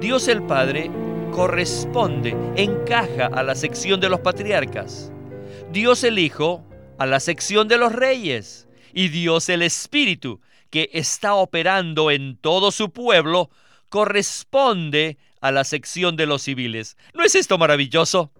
Dios 0.00 0.28
el 0.28 0.42
Padre 0.42 0.90
corresponde, 1.32 2.36
encaja 2.56 3.26
a 3.26 3.42
la 3.42 3.54
sección 3.54 4.00
de 4.00 4.08
los 4.08 4.20
patriarcas. 4.20 5.12
Dios 5.72 6.04
el 6.04 6.18
Hijo 6.18 6.64
a 6.98 7.06
la 7.06 7.20
sección 7.20 7.68
de 7.68 7.78
los 7.78 7.92
reyes. 7.92 8.68
Y 8.92 9.08
Dios 9.08 9.48
el 9.48 9.62
Espíritu, 9.62 10.40
que 10.70 10.88
está 10.92 11.34
operando 11.34 12.10
en 12.10 12.36
todo 12.36 12.70
su 12.70 12.90
pueblo, 12.90 13.50
corresponde 13.88 15.18
a 15.40 15.50
la 15.50 15.64
sección 15.64 16.16
de 16.16 16.26
los 16.26 16.42
civiles. 16.42 16.96
¿No 17.12 17.24
es 17.24 17.34
esto 17.34 17.58
maravilloso? 17.58 18.30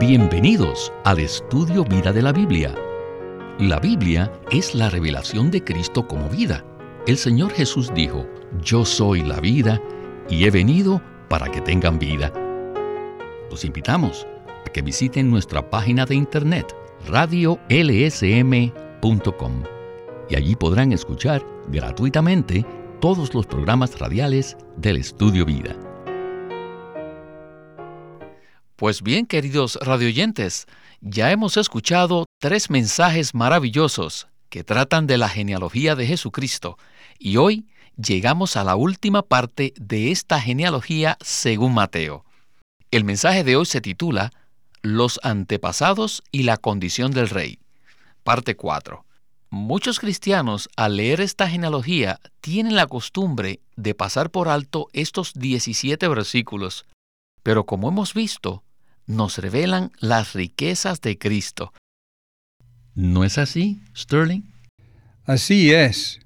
Bienvenidos 0.00 0.92
al 1.04 1.18
estudio 1.18 1.84
Vida 1.84 2.12
de 2.12 2.22
la 2.22 2.32
Biblia. 2.32 2.74
La 3.58 3.78
Biblia 3.78 4.32
es 4.50 4.74
la 4.74 4.88
revelación 4.88 5.50
de 5.50 5.64
Cristo 5.64 6.06
como 6.06 6.28
vida. 6.28 6.64
El 7.08 7.16
Señor 7.16 7.52
Jesús 7.54 7.90
dijo, 7.94 8.26
yo 8.62 8.84
soy 8.84 9.22
la 9.22 9.40
vida 9.40 9.80
y 10.28 10.44
he 10.44 10.50
venido 10.50 11.00
para 11.30 11.50
que 11.50 11.62
tengan 11.62 11.98
vida. 11.98 12.30
Los 13.50 13.64
invitamos 13.64 14.26
a 14.66 14.70
que 14.70 14.82
visiten 14.82 15.30
nuestra 15.30 15.70
página 15.70 16.04
de 16.04 16.16
internet 16.16 16.76
radiolsm.com 17.06 17.62
y 20.28 20.36
allí 20.36 20.54
podrán 20.54 20.92
escuchar 20.92 21.42
gratuitamente 21.68 22.66
todos 23.00 23.32
los 23.32 23.46
programas 23.46 23.98
radiales 23.98 24.58
del 24.76 24.98
Estudio 24.98 25.46
Vida. 25.46 25.74
Pues 28.76 29.02
bien, 29.02 29.24
queridos 29.24 29.78
radioyentes, 29.80 30.66
ya 31.00 31.32
hemos 31.32 31.56
escuchado 31.56 32.26
tres 32.38 32.68
mensajes 32.68 33.34
maravillosos 33.34 34.28
que 34.50 34.64
tratan 34.64 35.06
de 35.06 35.18
la 35.18 35.28
genealogía 35.28 35.94
de 35.94 36.06
Jesucristo 36.06 36.76
y 37.18 37.36
hoy 37.36 37.66
llegamos 37.96 38.56
a 38.56 38.64
la 38.64 38.76
última 38.76 39.22
parte 39.22 39.74
de 39.76 40.10
esta 40.10 40.40
genealogía 40.40 41.16
según 41.20 41.74
Mateo. 41.74 42.24
El 42.90 43.04
mensaje 43.04 43.44
de 43.44 43.56
hoy 43.56 43.66
se 43.66 43.80
titula 43.80 44.32
Los 44.82 45.20
antepasados 45.22 46.22
y 46.30 46.44
la 46.44 46.56
condición 46.56 47.12
del 47.12 47.28
rey. 47.28 47.58
Parte 48.22 48.56
4. 48.56 49.04
Muchos 49.50 49.98
cristianos 49.98 50.68
al 50.76 50.96
leer 50.96 51.20
esta 51.20 51.48
genealogía 51.48 52.20
tienen 52.40 52.76
la 52.76 52.86
costumbre 52.86 53.60
de 53.76 53.94
pasar 53.94 54.30
por 54.30 54.48
alto 54.48 54.88
estos 54.92 55.32
17 55.34 56.06
versículos, 56.08 56.84
pero 57.42 57.64
como 57.64 57.88
hemos 57.88 58.12
visto, 58.12 58.62
nos 59.06 59.38
revelan 59.38 59.90
las 59.98 60.34
riquezas 60.34 61.00
de 61.00 61.16
Cristo. 61.16 61.72
¿No 62.94 63.24
es 63.24 63.38
así, 63.38 63.80
Sterling? 63.96 64.42
Así 65.24 65.72
es. 65.72 66.20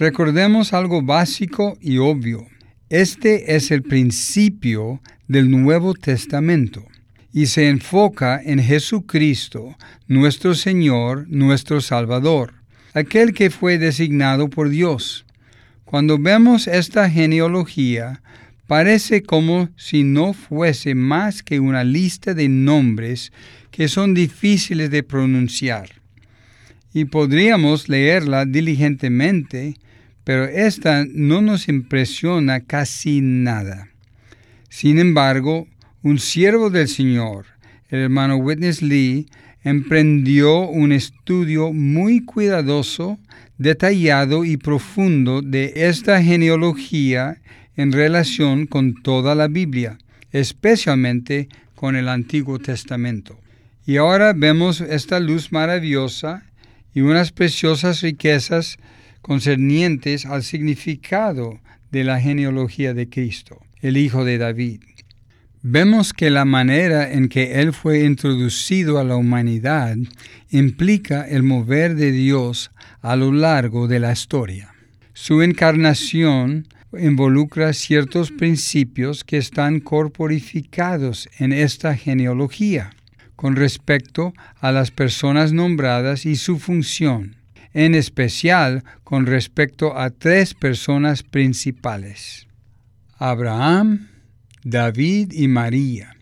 Recordemos 0.00 0.72
algo 0.72 1.02
básico 1.02 1.76
y 1.78 1.98
obvio. 1.98 2.46
Este 2.88 3.54
es 3.54 3.70
el 3.70 3.82
principio 3.82 5.02
del 5.28 5.50
Nuevo 5.50 5.92
Testamento 5.92 6.86
y 7.34 7.44
se 7.48 7.68
enfoca 7.68 8.40
en 8.42 8.60
Jesucristo, 8.60 9.76
nuestro 10.08 10.54
Señor, 10.54 11.26
nuestro 11.28 11.82
Salvador, 11.82 12.54
aquel 12.94 13.34
que 13.34 13.50
fue 13.50 13.76
designado 13.76 14.48
por 14.48 14.70
Dios. 14.70 15.26
Cuando 15.84 16.16
vemos 16.16 16.66
esta 16.66 17.10
genealogía, 17.10 18.22
parece 18.66 19.22
como 19.22 19.68
si 19.76 20.02
no 20.02 20.32
fuese 20.32 20.94
más 20.94 21.42
que 21.42 21.60
una 21.60 21.84
lista 21.84 22.32
de 22.32 22.48
nombres 22.48 23.32
que 23.70 23.86
son 23.86 24.14
difíciles 24.14 24.90
de 24.90 25.02
pronunciar. 25.02 25.90
Y 26.94 27.04
podríamos 27.04 27.90
leerla 27.90 28.46
diligentemente, 28.46 29.74
pero 30.30 30.44
esta 30.44 31.04
no 31.12 31.42
nos 31.42 31.66
impresiona 31.66 32.60
casi 32.60 33.20
nada. 33.20 33.88
Sin 34.68 35.00
embargo, 35.00 35.66
un 36.04 36.20
siervo 36.20 36.70
del 36.70 36.86
Señor, 36.86 37.46
el 37.88 38.02
hermano 38.02 38.36
Witness 38.36 38.80
Lee, 38.80 39.26
emprendió 39.64 40.68
un 40.68 40.92
estudio 40.92 41.72
muy 41.72 42.24
cuidadoso, 42.24 43.18
detallado 43.58 44.44
y 44.44 44.56
profundo 44.56 45.42
de 45.42 45.72
esta 45.74 46.22
genealogía 46.22 47.38
en 47.74 47.90
relación 47.90 48.68
con 48.68 49.02
toda 49.02 49.34
la 49.34 49.48
Biblia, 49.48 49.98
especialmente 50.30 51.48
con 51.74 51.96
el 51.96 52.08
Antiguo 52.08 52.60
Testamento. 52.60 53.36
Y 53.84 53.96
ahora 53.96 54.32
vemos 54.32 54.80
esta 54.80 55.18
luz 55.18 55.50
maravillosa 55.50 56.44
y 56.94 57.00
unas 57.00 57.32
preciosas 57.32 58.00
riquezas 58.02 58.78
concernientes 59.22 60.26
al 60.26 60.42
significado 60.42 61.60
de 61.90 62.04
la 62.04 62.20
genealogía 62.20 62.94
de 62.94 63.08
Cristo, 63.08 63.60
el 63.80 63.96
Hijo 63.96 64.24
de 64.24 64.38
David. 64.38 64.80
Vemos 65.62 66.14
que 66.14 66.30
la 66.30 66.46
manera 66.46 67.12
en 67.12 67.28
que 67.28 67.60
Él 67.60 67.74
fue 67.74 68.04
introducido 68.04 68.98
a 68.98 69.04
la 69.04 69.16
humanidad 69.16 69.96
implica 70.50 71.28
el 71.28 71.42
mover 71.42 71.96
de 71.96 72.12
Dios 72.12 72.70
a 73.02 73.14
lo 73.16 73.30
largo 73.30 73.86
de 73.86 74.00
la 74.00 74.12
historia. 74.12 74.74
Su 75.12 75.42
encarnación 75.42 76.66
involucra 76.98 77.74
ciertos 77.74 78.30
principios 78.30 79.22
que 79.22 79.36
están 79.36 79.80
corporificados 79.80 81.28
en 81.38 81.52
esta 81.52 81.94
genealogía 81.94 82.92
con 83.36 83.56
respecto 83.56 84.34
a 84.60 84.72
las 84.72 84.90
personas 84.90 85.52
nombradas 85.52 86.26
y 86.26 86.36
su 86.36 86.58
función, 86.58 87.36
en 87.72 87.94
especial 87.94 88.84
con 89.04 89.26
respecto 89.26 89.96
a 89.96 90.10
tres 90.10 90.54
personas 90.54 91.22
principales, 91.22 92.46
Abraham, 93.16 94.08
David 94.64 95.32
y 95.32 95.48
María. 95.48 96.16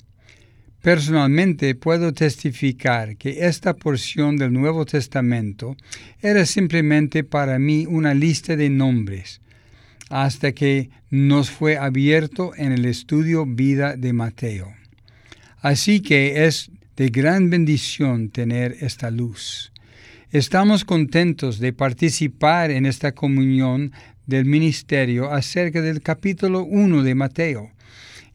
Personalmente 0.83 1.75
puedo 1.75 2.13
testificar 2.13 3.17
que 3.17 3.47
esta 3.47 3.75
porción 3.75 4.37
del 4.37 4.53
Nuevo 4.53 4.87
Testamento 4.87 5.77
era 6.21 6.47
simplemente 6.47 7.25
para 7.25 7.59
mí 7.59 7.85
una 7.87 8.15
lista 8.15 8.57
de 8.57 8.71
nombres, 8.71 9.41
hasta 10.09 10.53
que 10.53 10.91
nos 11.11 11.51
fue 11.51 11.77
abierto 11.77 12.53
en 12.57 12.73
el 12.73 12.85
estudio 12.85 13.45
Vida 13.45 13.97
de 13.97 14.13
Mateo. 14.13 14.73
Así 15.61 16.01
que 16.01 16.47
es 16.47 16.71
de 16.97 17.09
gran 17.09 17.51
bendición 17.51 18.31
tener 18.31 18.77
esta 18.81 19.11
luz. 19.11 19.73
Estamos 20.31 20.85
contentos 20.85 21.59
de 21.59 21.73
participar 21.73 22.71
en 22.71 22.85
esta 22.85 23.13
comunión 23.13 23.93
del 24.27 24.45
ministerio 24.45 25.33
acerca 25.33 25.81
del 25.81 26.03
capítulo 26.03 26.65
1 26.65 27.03
de 27.03 27.15
Mateo. 27.15 27.71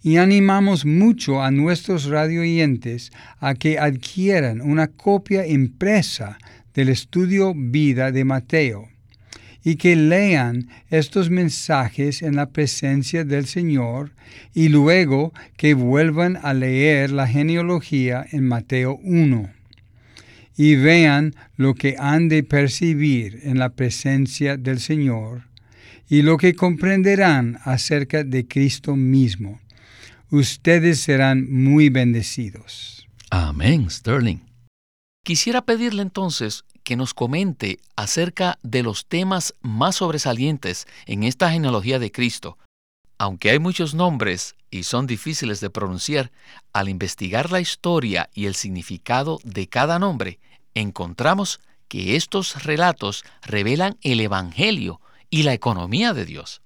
Y 0.02 0.18
animamos 0.18 0.88
mucho 0.88 1.44
a 1.44 1.52
nuestros 1.52 2.06
radioyentes 2.06 3.12
a 3.40 3.54
que 3.54 3.78
adquieran 3.78 4.60
una 4.62 4.88
copia 4.88 5.46
impresa 5.46 6.40
del 6.74 6.90
estudio 6.90 7.54
Vida 7.56 8.12
de 8.12 8.26
Mateo 8.26 8.90
y 9.64 9.76
que 9.76 9.96
lean 9.96 10.70
estos 10.90 11.30
mensajes 11.30 12.24
en 12.24 12.38
la 12.38 12.50
presencia 12.50 13.24
del 13.24 13.46
Señor 13.46 14.14
y 14.56 14.70
luego 14.70 15.32
que 15.58 15.76
vuelvan 15.76 16.40
a 16.42 16.56
leer 16.56 17.12
la 17.12 17.28
genealogía 17.28 18.26
en 18.32 18.48
Mateo 18.48 18.98
1 19.04 19.63
y 20.56 20.76
vean 20.76 21.34
lo 21.56 21.74
que 21.74 21.96
han 21.98 22.30
de 22.30 22.44
percibir 22.44 23.40
en 23.44 23.60
la 23.60 23.70
presencia 23.70 24.58
del 24.58 24.80
Señor 24.80 25.44
y 26.10 26.22
lo 26.22 26.38
que 26.38 26.54
comprenderán 26.54 27.60
acerca 27.64 28.24
de 28.24 28.48
Cristo 28.48 28.96
mismo. 28.96 29.60
Ustedes 30.30 31.00
serán 31.00 31.52
muy 31.52 31.90
bendecidos. 31.90 33.08
Amén, 33.30 33.90
Sterling. 33.90 34.40
Quisiera 35.24 35.64
pedirle 35.64 36.02
entonces 36.02 36.66
que 36.84 36.96
nos 36.96 37.14
comente 37.14 37.80
acerca 37.96 38.60
de 38.62 38.84
los 38.84 39.08
temas 39.08 39.56
más 39.62 39.96
sobresalientes 39.96 40.86
en 41.06 41.24
esta 41.24 41.50
genealogía 41.50 41.98
de 41.98 42.12
Cristo. 42.12 42.58
Aunque 43.24 43.52
hay 43.52 43.60
muchos 43.60 43.96
nombres 43.96 44.54
y 44.70 44.84
son 44.84 45.08
difíciles 45.08 45.62
de 45.62 45.70
pronunciar, 45.70 46.34
al 46.74 46.90
investigar 46.90 47.52
la 47.52 47.62
historia 47.62 48.30
y 48.34 48.48
el 48.48 48.56
significado 48.56 49.40
de 49.46 49.70
cada 49.70 49.98
nombre, 49.98 50.40
encontramos 50.74 51.62
que 51.88 52.18
estos 52.18 52.66
relatos 52.66 53.24
revelan 53.42 53.96
el 54.02 54.20
Evangelio 54.20 55.00
y 55.30 55.44
la 55.44 55.54
economía 55.54 56.14
de 56.14 56.26
Dios. 56.26 56.62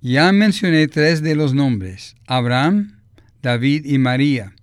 Ya 0.00 0.30
mencioné 0.30 0.86
tres 0.86 1.22
de 1.22 1.34
los 1.34 1.54
nombres, 1.54 2.14
Abraham, 2.28 3.00
David 3.42 3.84
y 3.84 3.98
María, 3.98 4.54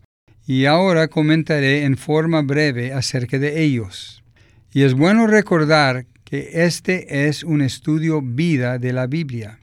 y 0.48 0.64
ahora 0.64 1.10
comentaré 1.10 1.84
en 1.84 1.98
forma 1.98 2.42
breve 2.42 2.94
acerca 2.94 3.38
de 3.38 3.62
ellos. 3.66 4.24
Y 4.72 4.84
es 4.84 4.94
bueno 4.94 5.28
recordar 5.28 6.06
que 6.24 6.64
este 6.64 7.28
es 7.28 7.44
un 7.44 7.62
estudio 7.62 8.22
vida 8.22 8.80
de 8.80 8.94
la 8.94 9.08
Biblia. 9.08 9.60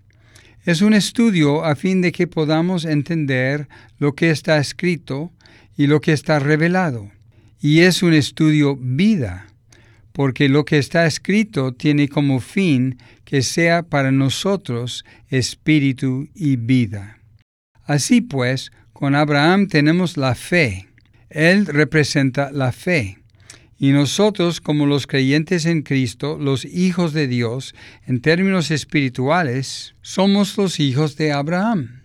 Es 0.65 0.83
un 0.83 0.93
estudio 0.93 1.65
a 1.65 1.75
fin 1.75 2.03
de 2.03 2.13
que 2.13 2.27
podamos 2.27 2.85
entender 2.85 3.67
lo 3.99 4.15
que 4.15 4.31
está 4.31 4.59
escrito 4.59 5.33
y 5.75 5.87
lo 5.87 6.03
que 6.03 6.13
está 6.13 6.39
revelado. 6.39 7.11
Y 7.63 7.81
es 7.81 8.03
un 8.03 8.13
estudio 8.13 8.77
vida, 8.77 9.47
porque 10.13 10.51
lo 10.51 10.67
que 10.67 10.77
está 10.77 11.07
escrito 11.07 11.73
tiene 11.73 12.09
como 12.09 12.41
fin 12.41 12.99
que 13.25 13.41
sea 13.41 13.83
para 13.83 14.11
nosotros 14.11 15.05
espíritu 15.29 16.29
y 16.35 16.57
vida. 16.57 17.19
Así 17.85 18.21
pues, 18.21 18.71
con 18.93 19.15
Abraham 19.15 19.67
tenemos 19.67 20.19
la 20.19 20.35
fe. 20.35 20.89
Él 21.31 21.65
representa 21.65 22.51
la 22.51 22.73
fe. 22.73 23.20
Y 23.83 23.93
nosotros, 23.93 24.61
como 24.61 24.85
los 24.85 25.07
creyentes 25.07 25.65
en 25.65 25.81
Cristo, 25.81 26.37
los 26.39 26.67
hijos 26.67 27.15
de 27.15 27.27
Dios, 27.27 27.75
en 28.07 28.21
términos 28.21 28.71
espirituales, 28.71 29.95
somos 30.03 30.59
los 30.59 30.79
hijos 30.81 31.17
de 31.17 31.33
Abraham, 31.33 32.03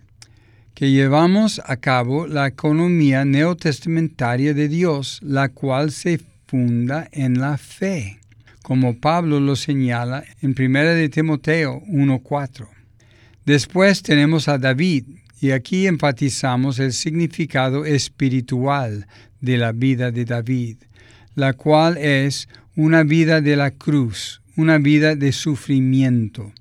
que 0.73 0.91
llevamos 0.91 1.61
a 1.65 1.75
cabo 1.75 2.27
la 2.27 2.47
economía 2.47 3.25
neotestamentaria 3.25 4.53
de 4.53 4.69
Dios, 4.69 5.19
la 5.21 5.49
cual 5.49 5.91
se 5.91 6.21
funda 6.47 7.09
en 7.11 7.41
la 7.41 7.57
fe, 7.57 8.21
como 8.63 8.97
Pablo 8.97 9.41
lo 9.41 9.57
señala 9.57 10.23
en 10.41 10.55
1 10.57 10.79
de 10.79 11.09
Timoteo 11.09 11.81
1.4. 11.89 12.69
Después 13.45 14.01
tenemos 14.01 14.47
a 14.47 14.57
David, 14.57 15.07
y 15.41 15.51
aquí 15.51 15.87
enfatizamos 15.87 16.79
el 16.79 16.93
significado 16.93 17.83
espiritual 17.83 19.07
de 19.41 19.57
la 19.57 19.73
vida 19.73 20.09
de 20.11 20.23
David 20.23 20.77
la 21.35 21.53
cual 21.53 21.97
es 21.97 22.47
una 22.75 23.03
vida 23.03 23.41
de 23.41 23.55
la 23.55 23.71
cruz, 23.71 24.41
una 24.55 24.77
vida 24.77 25.15
de 25.15 25.31
sufrimiento. 25.31 26.51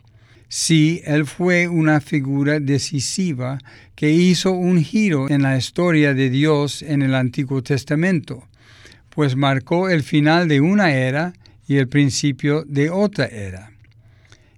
Sí, 0.48 1.00
él 1.04 1.26
fue 1.26 1.66
una 1.66 2.00
figura 2.00 2.60
decisiva 2.60 3.58
que 3.96 4.10
hizo 4.10 4.52
un 4.52 4.82
giro 4.82 5.28
en 5.28 5.42
la 5.42 5.56
historia 5.56 6.14
de 6.14 6.30
Dios 6.30 6.82
en 6.82 7.02
el 7.02 7.14
Antiguo 7.14 7.62
Testamento, 7.62 8.46
pues 9.10 9.36
marcó 9.36 9.88
el 9.88 10.02
final 10.02 10.46
de 10.48 10.60
una 10.60 10.92
era 10.92 11.32
y 11.66 11.76
el 11.76 11.88
principio 11.88 12.64
de 12.64 12.90
otra 12.90 13.26
era. 13.26 13.70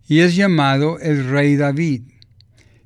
Y 0.08 0.20
es 0.20 0.36
llamado 0.36 0.98
el 1.00 1.28
Rey 1.28 1.56
David. 1.56 2.02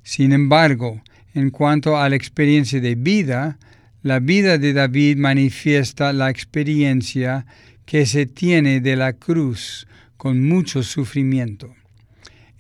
Sin 0.03 0.33
embargo, 0.33 1.03
en 1.35 1.51
cuanto 1.51 1.97
a 1.97 2.09
la 2.09 2.17
experiencia 2.17 2.81
de 2.81 2.95
vida, 2.95 3.59
la 4.03 4.19
vida 4.19 4.57
de 4.57 4.73
David 4.73 5.19
manifiesta 5.19 6.13
la 6.13 6.31
experiencia 6.31 7.47
que 7.85 8.07
se 8.07 8.25
tiene 8.25 8.81
de 8.81 8.97
la 8.97 9.13
cruz 9.13 9.87
con 10.17 10.47
mucho 10.47 10.83
sufrimiento. 10.83 11.75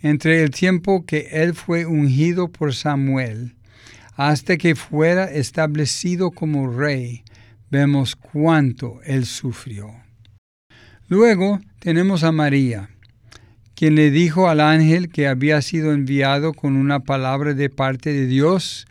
Entre 0.03 0.43
el 0.43 0.51
tiempo 0.51 1.05
que 1.07 1.29
él 1.33 1.55
fue 1.55 1.87
ungido 1.87 2.49
por 2.49 2.75
Samuel 2.75 3.55
hasta 4.17 4.57
que 4.59 4.75
fuera 4.75 5.25
establecido 5.25 6.31
como 6.31 6.71
rey, 6.71 7.23
vemos 7.71 8.17
cuánto 8.17 9.01
él 9.05 9.25
sufrió. 9.25 9.91
Luego 11.09 11.61
tenemos 11.79 12.23
a 12.23 12.33
María, 12.33 12.91
quien 13.75 13.95
le 13.95 14.11
dijo 14.11 14.49
al 14.49 14.61
ángel 14.61 15.09
que 15.09 15.27
había 15.27 15.63
sido 15.63 15.93
enviado 15.93 16.53
con 16.53 16.77
una 16.77 17.01
palabra 17.01 17.55
de 17.55 17.71
parte 17.71 18.13
de 18.13 18.27
Dios, 18.27 18.87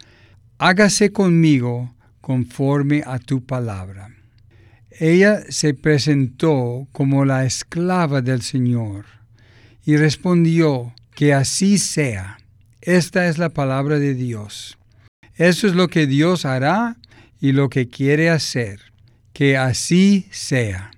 hágase 0.57 1.12
conmigo 1.12 1.94
conforme 2.21 3.04
a 3.06 3.19
tu 3.19 3.45
palabra. 3.45 4.10
Ella 4.92 5.44
se 5.50 5.74
presentó 5.74 6.88
como 6.92 7.25
la 7.25 7.45
esclava 7.45 8.21
del 8.21 8.42
Señor 8.42 9.06
y 9.86 9.98
respondió, 9.98 10.94
que 11.16 11.33
así 11.33 11.77
sea. 11.77 12.38
Esta 12.81 13.27
es 13.27 13.38
la 13.38 13.50
palabra 13.50 14.00
de 14.00 14.13
Dios. 14.13 14.77
Eso 15.36 15.68
es 15.68 15.75
lo 15.75 15.89
que 15.89 16.07
Dios 16.07 16.45
hará 16.45 16.98
y 17.42 17.51
lo 17.51 17.69
que 17.69 17.89
quiere 17.89 18.30
hacer. 18.30 18.80
Que 19.33 19.57
así 19.57 20.27
sea. 20.31 20.92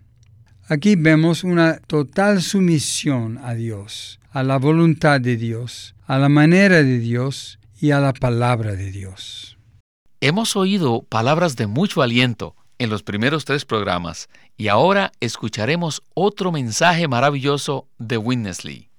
Aquí 0.68 0.96
vemos 0.96 1.44
una 1.44 1.80
total 1.80 2.42
sumisión 2.42 3.40
a 3.44 3.56
Dios, 3.56 4.20
a 4.32 4.44
la 4.44 4.58
voluntad 4.58 5.20
de 5.20 5.38
Dios, 5.38 5.96
a 6.06 6.18
la 6.18 6.30
manera 6.30 6.84
de 6.84 7.00
Dios 7.00 7.60
y 7.80 7.92
a 7.92 8.00
la 8.00 8.14
palabra 8.14 8.76
de 8.76 8.92
Dios. 8.92 9.58
Hemos 10.24 10.56
oído 10.56 11.02
palabras 11.02 11.56
de 11.56 11.66
mucho 11.66 12.04
aliento 12.04 12.56
en 12.78 12.92
los 12.92 13.02
primeros 13.02 13.44
tres 13.44 13.66
programas 13.66 14.30
y 14.56 14.68
ahora 14.68 15.12
escucharemos 15.20 16.04
otro 16.14 16.52
mensaje 16.52 17.08
maravilloso 17.08 17.88
de 17.98 18.18
Winnesley. 18.18 18.92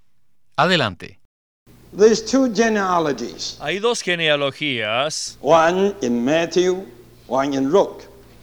Adelante. 0.57 1.21
Hay 3.61 3.79
dos 3.79 4.03
genealogías. 4.03 5.39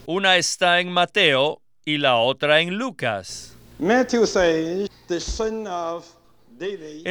Una 0.06 0.38
está 0.38 0.80
en 0.80 0.90
Mateo 0.90 1.62
y 1.84 1.98
la 1.98 2.16
otra 2.16 2.62
en 2.62 2.78
Lucas. 2.78 3.58
En 3.78 3.88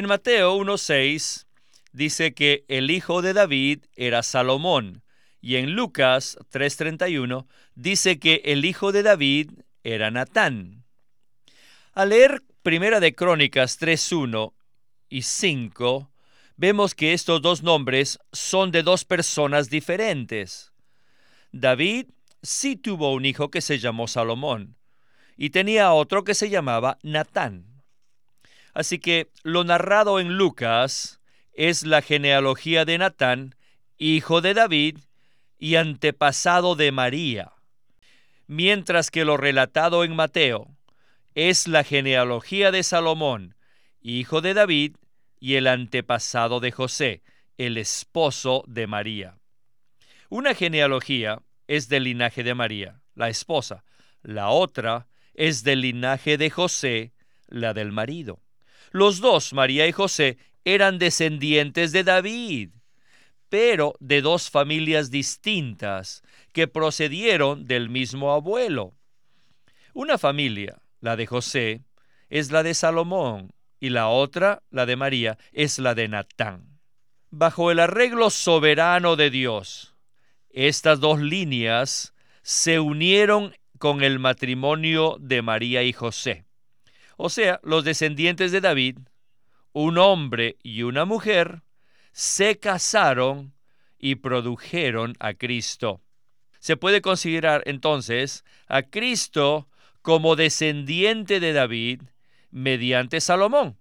Mateo 0.06 0.56
1.6 0.56 1.44
dice 1.92 2.32
que 2.32 2.64
el 2.68 2.90
hijo 2.90 3.20
de 3.20 3.34
David 3.34 3.80
era 3.96 4.22
Salomón 4.22 5.02
y 5.40 5.56
en 5.56 5.74
Lucas 5.74 6.38
3:31 6.50 7.46
dice 7.74 8.18
que 8.18 8.42
el 8.44 8.64
hijo 8.64 8.92
de 8.92 9.02
David 9.02 9.50
era 9.82 10.10
Natán. 10.10 10.84
Al 11.94 12.10
leer 12.10 12.42
Primera 12.62 13.00
de 13.00 13.14
Crónicas 13.14 13.78
3:1 13.78 14.54
y 15.08 15.22
5, 15.22 16.10
vemos 16.56 16.94
que 16.94 17.12
estos 17.12 17.40
dos 17.40 17.62
nombres 17.62 18.18
son 18.32 18.70
de 18.70 18.82
dos 18.82 19.04
personas 19.04 19.70
diferentes. 19.70 20.72
David 21.52 22.06
sí 22.42 22.76
tuvo 22.76 23.12
un 23.12 23.24
hijo 23.24 23.50
que 23.50 23.60
se 23.60 23.78
llamó 23.78 24.06
Salomón 24.06 24.76
y 25.36 25.50
tenía 25.50 25.92
otro 25.92 26.24
que 26.24 26.34
se 26.34 26.50
llamaba 26.50 26.98
Natán. 27.02 27.82
Así 28.74 28.98
que 28.98 29.30
lo 29.42 29.64
narrado 29.64 30.20
en 30.20 30.36
Lucas 30.36 31.20
es 31.52 31.84
la 31.84 32.02
genealogía 32.02 32.84
de 32.84 32.98
Natán, 32.98 33.54
hijo 33.96 34.40
de 34.40 34.54
David, 34.54 34.98
y 35.58 35.76
antepasado 35.76 36.76
de 36.76 36.92
María, 36.92 37.52
mientras 38.46 39.10
que 39.10 39.24
lo 39.24 39.36
relatado 39.36 40.04
en 40.04 40.14
Mateo 40.14 40.76
es 41.34 41.68
la 41.68 41.84
genealogía 41.84 42.70
de 42.70 42.82
Salomón, 42.82 43.54
hijo 44.00 44.40
de 44.40 44.54
David, 44.54 44.96
y 45.40 45.54
el 45.54 45.66
antepasado 45.66 46.58
de 46.60 46.72
José, 46.72 47.22
el 47.58 47.76
esposo 47.76 48.64
de 48.66 48.86
María. 48.86 49.38
Una 50.28 50.54
genealogía 50.54 51.42
es 51.68 51.88
del 51.88 52.04
linaje 52.04 52.42
de 52.42 52.54
María, 52.54 53.00
la 53.14 53.28
esposa, 53.28 53.84
la 54.22 54.48
otra 54.48 55.06
es 55.34 55.62
del 55.62 55.82
linaje 55.82 56.38
de 56.38 56.50
José, 56.50 57.12
la 57.46 57.72
del 57.72 57.92
marido. 57.92 58.40
Los 58.90 59.20
dos, 59.20 59.52
María 59.52 59.86
y 59.86 59.92
José, 59.92 60.38
eran 60.64 60.98
descendientes 60.98 61.92
de 61.92 62.04
David, 62.04 62.70
pero 63.48 63.94
de 64.00 64.20
dos 64.22 64.50
familias 64.50 65.10
distintas 65.10 66.22
que 66.52 66.68
procedieron 66.68 67.66
del 67.66 67.88
mismo 67.88 68.32
abuelo. 68.32 68.94
Una 69.94 70.18
familia, 70.18 70.80
la 71.00 71.16
de 71.16 71.26
José, 71.26 71.82
es 72.28 72.50
la 72.50 72.62
de 72.62 72.74
Salomón 72.74 73.52
y 73.80 73.90
la 73.90 74.08
otra, 74.08 74.62
la 74.70 74.86
de 74.86 74.96
María, 74.96 75.38
es 75.52 75.78
la 75.78 75.94
de 75.94 76.08
Natán. 76.08 76.78
Bajo 77.30 77.70
el 77.70 77.80
arreglo 77.80 78.30
soberano 78.30 79.16
de 79.16 79.30
Dios, 79.30 79.94
estas 80.50 81.00
dos 81.00 81.20
líneas 81.20 82.14
se 82.42 82.80
unieron 82.80 83.54
con 83.78 84.02
el 84.02 84.18
matrimonio 84.18 85.16
de 85.20 85.42
María 85.42 85.82
y 85.82 85.92
José. 85.92 86.44
O 87.16 87.28
sea, 87.28 87.60
los 87.62 87.84
descendientes 87.84 88.52
de 88.52 88.60
David, 88.60 88.98
un 89.72 89.98
hombre 89.98 90.56
y 90.62 90.82
una 90.82 91.04
mujer, 91.04 91.62
se 92.12 92.58
casaron 92.58 93.52
y 93.98 94.16
produjeron 94.16 95.14
a 95.20 95.34
Cristo. 95.34 96.00
Se 96.58 96.76
puede 96.76 97.00
considerar 97.00 97.62
entonces 97.66 98.44
a 98.66 98.82
Cristo 98.82 99.68
como 100.02 100.36
descendiente 100.36 101.40
de 101.40 101.52
David 101.52 102.02
mediante 102.50 103.20
Salomón. 103.20 103.76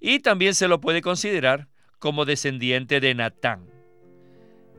Y 0.00 0.20
también 0.20 0.54
se 0.54 0.68
lo 0.68 0.80
puede 0.80 1.02
considerar 1.02 1.68
como 1.98 2.24
descendiente 2.24 3.00
de 3.00 3.14
Natán. 3.14 3.66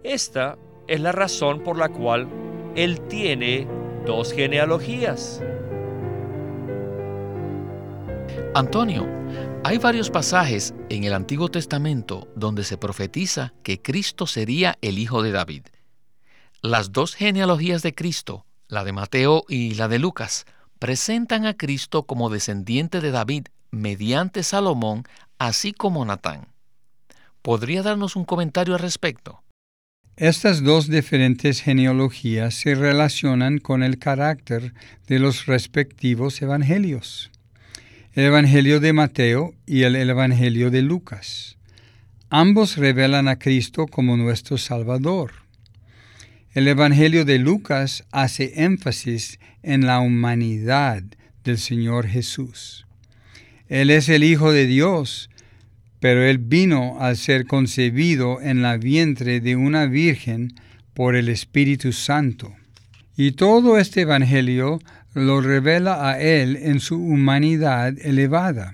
Esta 0.03 0.57
es 0.87 1.01
la 1.01 1.11
razón 1.11 1.63
por 1.63 1.77
la 1.77 1.89
cual 1.89 2.27
él 2.75 3.01
tiene 3.07 3.67
dos 4.05 4.33
genealogías. 4.33 5.41
Antonio, 8.55 9.05
hay 9.63 9.77
varios 9.77 10.09
pasajes 10.09 10.73
en 10.89 11.03
el 11.03 11.13
Antiguo 11.13 11.49
Testamento 11.49 12.27
donde 12.35 12.63
se 12.63 12.77
profetiza 12.77 13.53
que 13.63 13.81
Cristo 13.81 14.25
sería 14.25 14.77
el 14.81 14.97
hijo 14.97 15.21
de 15.21 15.31
David. 15.31 15.63
Las 16.61 16.91
dos 16.91 17.15
genealogías 17.15 17.81
de 17.81 17.93
Cristo, 17.93 18.45
la 18.67 18.83
de 18.83 18.93
Mateo 18.93 19.43
y 19.49 19.75
la 19.75 19.87
de 19.87 19.99
Lucas, 19.99 20.45
presentan 20.79 21.45
a 21.45 21.55
Cristo 21.55 22.03
como 22.03 22.29
descendiente 22.29 23.01
de 23.01 23.11
David 23.11 23.47
mediante 23.71 24.43
Salomón, 24.43 25.03
así 25.37 25.73
como 25.73 26.05
Natán. 26.05 26.47
¿Podría 27.41 27.83
darnos 27.83 28.15
un 28.15 28.25
comentario 28.25 28.75
al 28.75 28.79
respecto? 28.79 29.43
Estas 30.15 30.63
dos 30.63 30.89
diferentes 30.89 31.61
genealogías 31.61 32.55
se 32.55 32.75
relacionan 32.75 33.59
con 33.59 33.83
el 33.83 33.99
carácter 33.99 34.73
de 35.07 35.19
los 35.19 35.45
respectivos 35.45 36.41
evangelios. 36.41 37.31
El 38.13 38.25
Evangelio 38.25 38.79
de 38.79 38.91
Mateo 38.91 39.53
y 39.67 39.83
el 39.83 39.95
Evangelio 39.95 40.71
de 40.71 40.81
Lucas. 40.81 41.57
Ambos 42.31 42.77
revelan 42.77 43.27
a 43.27 43.37
Cristo 43.37 43.85
como 43.85 44.17
nuestro 44.17 44.57
Salvador. 44.57 45.33
El 46.53 46.67
Evangelio 46.67 47.23
de 47.23 47.37
Lucas 47.37 48.05
hace 48.11 48.63
énfasis 48.63 49.39
en 49.61 49.85
la 49.85 49.99
humanidad 49.99 51.03
del 51.43 51.59
Señor 51.59 52.07
Jesús. 52.07 52.87
Él 53.67 53.91
es 53.91 54.09
el 54.09 54.23
Hijo 54.23 54.51
de 54.51 54.65
Dios, 54.65 55.29
pero 55.99 56.23
Él 56.23 56.39
vino 56.39 56.97
al 56.99 57.15
ser 57.15 57.45
concebido 57.45 58.41
en 58.41 58.63
la 58.63 58.77
vientre 58.77 59.39
de 59.39 59.55
una 59.55 59.85
virgen 59.85 60.55
por 60.95 61.15
el 61.15 61.29
Espíritu 61.29 61.93
Santo. 61.93 62.55
Y 63.15 63.33
todo 63.33 63.77
este 63.77 64.01
Evangelio 64.01 64.79
lo 65.13 65.41
revela 65.41 66.09
a 66.09 66.19
Él 66.19 66.57
en 66.61 66.79
su 66.79 66.97
humanidad 66.97 67.95
elevada. 67.99 68.73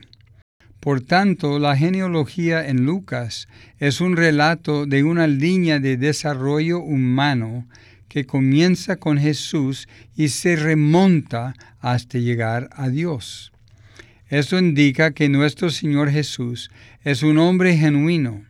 Por 0.80 1.02
tanto, 1.02 1.58
la 1.58 1.76
genealogía 1.76 2.68
en 2.68 2.86
Lucas 2.86 3.48
es 3.80 4.02
un 4.02 4.16
relato 4.16 4.86
de 4.86 5.04
una 5.04 5.26
línea 5.26 5.80
de 5.80 5.98
desarrollo 5.98 6.80
humano 6.80 7.68
que 8.08 8.26
comienza 8.26 8.98
con 8.98 9.18
Jesús 9.18 9.88
y 10.16 10.28
se 10.28 10.56
remonta 10.56 11.56
hasta 11.80 12.20
llegar 12.20 12.70
a 12.72 12.90
Dios. 12.90 13.52
Esto 14.28 14.58
indica 14.60 15.12
que 15.12 15.30
nuestro 15.30 15.70
Señor 15.70 16.12
Jesús 16.12 16.70
es 17.04 17.24
un 17.24 17.38
hombre 17.38 17.76
genuino, 17.78 18.46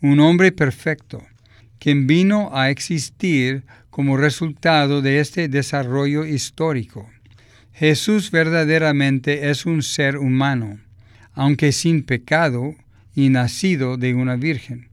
un 0.00 0.20
hombre 0.20 0.52
perfecto, 0.52 1.22
quien 1.78 2.06
vino 2.06 2.50
a 2.54 2.70
existir 2.70 3.64
como 3.90 4.16
resultado 4.16 5.02
de 5.02 5.20
este 5.20 5.48
desarrollo 5.48 6.24
histórico. 6.24 7.08
Jesús 7.74 8.30
verdaderamente 8.30 9.50
es 9.50 9.66
un 9.66 9.82
ser 9.82 10.16
humano, 10.16 10.78
aunque 11.32 11.72
sin 11.72 12.04
pecado 12.04 12.76
y 13.16 13.30
nacido 13.30 13.96
de 13.96 14.14
una 14.14 14.36
virgen. 14.36 14.90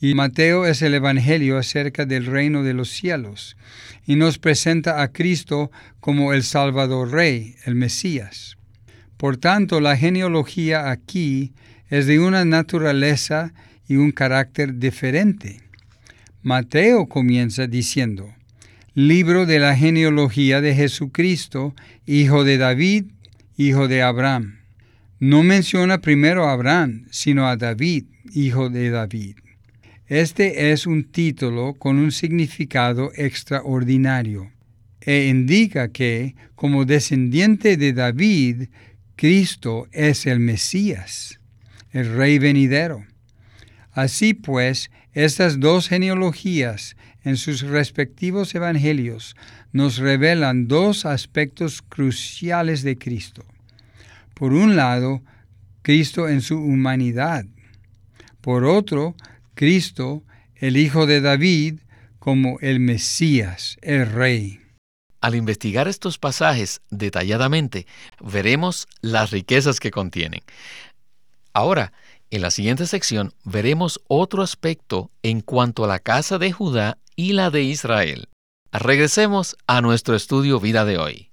Y 0.00 0.14
Mateo 0.14 0.64
es 0.66 0.80
el 0.80 0.94
Evangelio 0.94 1.58
acerca 1.58 2.06
del 2.06 2.24
reino 2.24 2.62
de 2.62 2.72
los 2.72 2.88
cielos, 2.88 3.58
y 4.06 4.16
nos 4.16 4.38
presenta 4.38 5.02
a 5.02 5.08
Cristo 5.08 5.70
como 6.00 6.32
el 6.32 6.42
Salvador 6.42 7.12
Rey, 7.12 7.54
el 7.66 7.74
Mesías. 7.74 8.56
Por 9.18 9.36
tanto, 9.36 9.80
la 9.82 9.98
genealogía 9.98 10.90
aquí 10.90 11.52
es 11.90 12.06
de 12.06 12.18
una 12.18 12.46
naturaleza 12.46 13.52
y 13.86 13.96
un 13.96 14.10
carácter 14.10 14.78
diferente. 14.78 15.60
Mateo 16.42 17.06
comienza 17.06 17.66
diciendo, 17.66 18.34
Libro 18.94 19.46
de 19.46 19.58
la 19.58 19.74
genealogía 19.74 20.60
de 20.60 20.74
Jesucristo, 20.74 21.74
hijo 22.04 22.44
de 22.44 22.58
David, 22.58 23.06
hijo 23.56 23.88
de 23.88 24.02
Abraham. 24.02 24.58
No 25.18 25.42
menciona 25.42 26.02
primero 26.02 26.46
a 26.46 26.52
Abraham, 26.52 27.06
sino 27.10 27.48
a 27.48 27.56
David, 27.56 28.04
hijo 28.34 28.68
de 28.68 28.90
David. 28.90 29.36
Este 30.08 30.72
es 30.72 30.86
un 30.86 31.04
título 31.04 31.72
con 31.72 31.96
un 31.96 32.12
significado 32.12 33.12
extraordinario 33.14 34.52
e 35.00 35.26
indica 35.26 35.88
que, 35.88 36.34
como 36.54 36.84
descendiente 36.84 37.78
de 37.78 37.94
David, 37.94 38.68
Cristo 39.16 39.88
es 39.92 40.26
el 40.26 40.38
Mesías, 40.38 41.40
el 41.92 42.14
Rey 42.14 42.38
venidero. 42.38 43.06
Así 43.92 44.34
pues, 44.34 44.90
estas 45.14 45.60
dos 45.60 45.88
genealogías 45.88 46.94
en 47.24 47.36
sus 47.36 47.62
respectivos 47.62 48.54
evangelios 48.54 49.36
nos 49.72 49.98
revelan 49.98 50.68
dos 50.68 51.06
aspectos 51.06 51.82
cruciales 51.82 52.82
de 52.82 52.98
Cristo. 52.98 53.44
Por 54.34 54.52
un 54.52 54.76
lado, 54.76 55.22
Cristo 55.82 56.28
en 56.28 56.40
su 56.40 56.58
humanidad. 56.58 57.44
Por 58.40 58.64
otro, 58.64 59.14
Cristo, 59.54 60.24
el 60.56 60.76
Hijo 60.76 61.06
de 61.06 61.20
David, 61.20 61.80
como 62.18 62.58
el 62.60 62.80
Mesías, 62.80 63.76
el 63.82 64.06
Rey. 64.10 64.60
Al 65.20 65.36
investigar 65.36 65.86
estos 65.86 66.18
pasajes 66.18 66.82
detalladamente, 66.90 67.86
veremos 68.20 68.88
las 69.00 69.30
riquezas 69.30 69.78
que 69.78 69.92
contienen. 69.92 70.40
Ahora, 71.52 71.92
en 72.30 72.42
la 72.42 72.50
siguiente 72.50 72.86
sección 72.86 73.34
veremos 73.44 74.00
otro 74.08 74.42
aspecto 74.42 75.10
en 75.22 75.42
cuanto 75.42 75.84
a 75.84 75.88
la 75.88 75.98
casa 75.98 76.38
de 76.38 76.50
Judá 76.50 76.98
y 77.16 77.32
la 77.32 77.50
de 77.50 77.62
Israel. 77.62 78.28
Regresemos 78.72 79.56
a 79.66 79.80
nuestro 79.80 80.14
estudio 80.14 80.60
vida 80.60 80.84
de 80.84 80.98
hoy. 80.98 81.30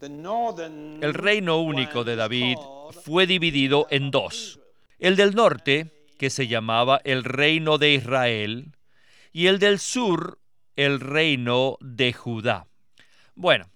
El 0.00 1.14
reino 1.14 1.58
único 1.58 2.04
de 2.04 2.16
David 2.16 2.56
fue 3.04 3.26
dividido 3.26 3.86
en 3.90 4.10
dos. 4.10 4.60
El 4.98 5.16
del 5.16 5.34
norte, 5.34 6.06
que 6.18 6.30
se 6.30 6.46
llamaba 6.46 7.00
el 7.04 7.24
reino 7.24 7.78
de 7.78 7.94
Israel, 7.94 8.76
y 9.32 9.46
el 9.46 9.58
del 9.58 9.78
sur, 9.78 10.38
el 10.76 11.00
reino 11.00 11.76
de 11.80 12.12
Judá. 12.12 12.66
Bueno, 13.34 13.70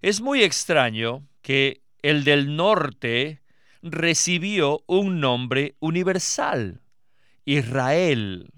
es 0.00 0.20
muy 0.20 0.42
extraño 0.42 1.26
que 1.42 1.82
el 2.02 2.24
del 2.24 2.56
norte 2.56 3.41
recibió 3.82 4.82
un 4.86 5.20
nombre 5.20 5.76
universal, 5.80 6.80
Israel, 7.44 8.50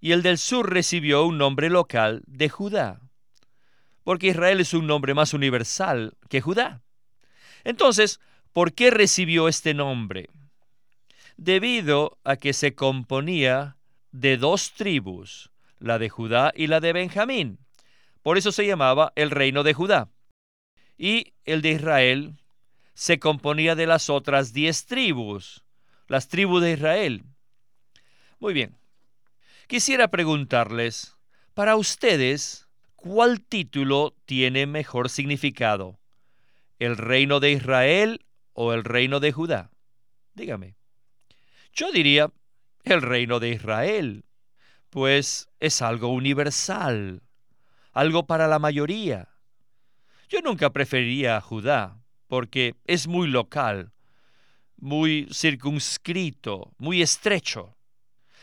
y 0.00 0.12
el 0.12 0.22
del 0.22 0.38
sur 0.38 0.72
recibió 0.72 1.24
un 1.24 1.38
nombre 1.38 1.70
local 1.70 2.22
de 2.26 2.48
Judá, 2.48 3.00
porque 4.04 4.28
Israel 4.28 4.60
es 4.60 4.74
un 4.74 4.86
nombre 4.86 5.14
más 5.14 5.34
universal 5.34 6.16
que 6.28 6.40
Judá. 6.40 6.82
Entonces, 7.64 8.20
¿por 8.52 8.72
qué 8.72 8.90
recibió 8.90 9.48
este 9.48 9.74
nombre? 9.74 10.30
debido 11.36 12.18
a 12.24 12.36
que 12.36 12.52
se 12.52 12.74
componía 12.74 13.76
de 14.12 14.36
dos 14.36 14.72
tribus, 14.72 15.50
la 15.78 15.98
de 15.98 16.08
Judá 16.08 16.52
y 16.54 16.66
la 16.66 16.80
de 16.80 16.92
Benjamín. 16.92 17.58
Por 18.22 18.38
eso 18.38 18.52
se 18.52 18.66
llamaba 18.66 19.12
el 19.14 19.30
reino 19.30 19.62
de 19.62 19.74
Judá. 19.74 20.08
Y 20.98 21.34
el 21.44 21.62
de 21.62 21.72
Israel 21.72 22.34
se 22.96 23.18
componía 23.18 23.74
de 23.74 23.86
las 23.86 24.08
otras 24.08 24.54
diez 24.54 24.86
tribus, 24.86 25.62
las 26.08 26.28
tribus 26.28 26.62
de 26.62 26.72
Israel. 26.72 27.24
Muy 28.38 28.54
bien. 28.54 28.78
Quisiera 29.66 30.08
preguntarles, 30.08 31.14
para 31.52 31.76
ustedes, 31.76 32.68
¿cuál 32.94 33.42
título 33.42 34.16
tiene 34.24 34.64
mejor 34.64 35.10
significado? 35.10 36.00
¿El 36.78 36.96
reino 36.96 37.38
de 37.38 37.52
Israel 37.52 38.24
o 38.54 38.72
el 38.72 38.82
reino 38.82 39.20
de 39.20 39.30
Judá? 39.30 39.70
Dígame. 40.32 40.74
Yo 41.74 41.92
diría 41.92 42.32
el 42.82 43.02
reino 43.02 43.40
de 43.40 43.50
Israel, 43.50 44.24
pues 44.88 45.50
es 45.60 45.82
algo 45.82 46.08
universal, 46.08 47.22
algo 47.92 48.26
para 48.26 48.48
la 48.48 48.58
mayoría. 48.58 49.28
Yo 50.30 50.40
nunca 50.40 50.72
preferiría 50.72 51.36
a 51.36 51.42
Judá, 51.42 52.00
porque 52.28 52.74
es 52.84 53.06
muy 53.06 53.28
local, 53.28 53.92
muy 54.76 55.28
circunscrito, 55.32 56.72
muy 56.78 57.02
estrecho. 57.02 57.76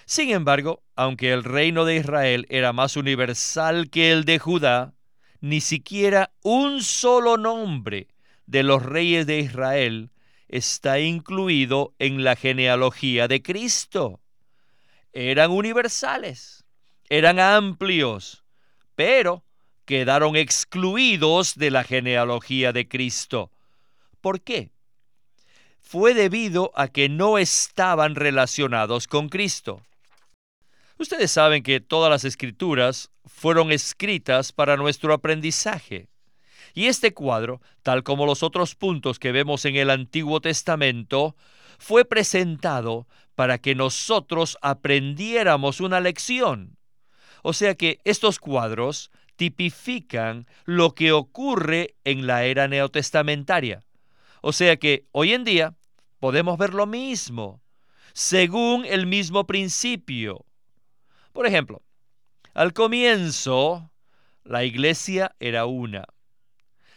Sin 0.05 0.31
embargo, 0.31 0.83
aunque 0.95 1.31
el 1.31 1.43
reino 1.43 1.85
de 1.85 1.97
Israel 1.97 2.45
era 2.49 2.73
más 2.73 2.97
universal 2.97 3.89
que 3.89 4.11
el 4.11 4.25
de 4.25 4.39
Judá, 4.39 4.93
ni 5.39 5.61
siquiera 5.61 6.33
un 6.43 6.81
solo 6.81 7.37
nombre 7.37 8.07
de 8.45 8.63
los 8.63 8.83
reyes 8.83 9.25
de 9.25 9.39
Israel 9.39 10.11
está 10.47 10.99
incluido 10.99 11.95
en 11.97 12.23
la 12.23 12.35
genealogía 12.35 13.27
de 13.27 13.41
Cristo. 13.41 14.21
Eran 15.11 15.51
universales, 15.51 16.65
eran 17.09 17.39
amplios, 17.39 18.43
pero 18.95 19.43
quedaron 19.85 20.35
excluidos 20.35 21.55
de 21.55 21.71
la 21.71 21.83
genealogía 21.83 22.71
de 22.71 22.87
Cristo. 22.87 23.51
¿Por 24.23 24.39
qué? 24.39 24.71
Fue 25.81 26.13
debido 26.13 26.71
a 26.75 26.87
que 26.87 27.09
no 27.09 27.37
estaban 27.37 28.15
relacionados 28.15 29.05
con 29.05 29.27
Cristo. 29.27 29.81
Ustedes 30.97 31.29
saben 31.29 31.61
que 31.61 31.81
todas 31.81 32.09
las 32.09 32.23
escrituras 32.23 33.11
fueron 33.25 33.69
escritas 33.73 34.53
para 34.53 34.77
nuestro 34.77 35.13
aprendizaje. 35.13 36.07
Y 36.73 36.85
este 36.85 37.13
cuadro, 37.13 37.59
tal 37.81 38.03
como 38.03 38.25
los 38.25 38.43
otros 38.43 38.75
puntos 38.75 39.19
que 39.19 39.33
vemos 39.33 39.65
en 39.65 39.75
el 39.75 39.89
Antiguo 39.89 40.39
Testamento, 40.39 41.35
fue 41.77 42.05
presentado 42.05 43.09
para 43.35 43.57
que 43.57 43.75
nosotros 43.75 44.57
aprendiéramos 44.61 45.81
una 45.81 45.99
lección. 45.99 46.77
O 47.41 47.51
sea 47.51 47.75
que 47.75 47.99
estos 48.05 48.39
cuadros 48.39 49.11
tipifican 49.35 50.47
lo 50.63 50.95
que 50.95 51.11
ocurre 51.11 51.95
en 52.05 52.25
la 52.25 52.45
era 52.45 52.69
neotestamentaria. 52.69 53.83
O 54.45 54.51
sea 54.51 54.75
que 54.75 55.07
hoy 55.13 55.31
en 55.31 55.45
día 55.45 55.73
podemos 56.19 56.57
ver 56.57 56.73
lo 56.73 56.85
mismo, 56.85 57.61
según 58.11 58.83
el 58.83 59.07
mismo 59.07 59.47
principio. 59.47 60.45
Por 61.31 61.47
ejemplo, 61.47 61.81
al 62.53 62.73
comienzo 62.73 63.89
La 64.43 64.65
iglesia 64.65 65.33
era 65.39 65.65
una. 65.65 66.03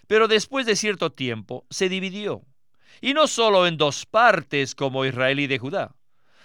Pero 0.08 0.26
después 0.26 0.66
de 0.66 0.74
cierto 0.74 1.12
tiempo 1.12 1.64
se 1.70 1.88
dividió, 1.88 2.42
y 3.00 3.14
no 3.14 3.28
solo 3.28 3.68
en 3.68 3.76
dos 3.76 4.06
partes 4.06 4.74
como 4.74 5.04
Israel 5.04 5.38
y 5.38 5.46
de 5.46 5.58
Judá, 5.58 5.94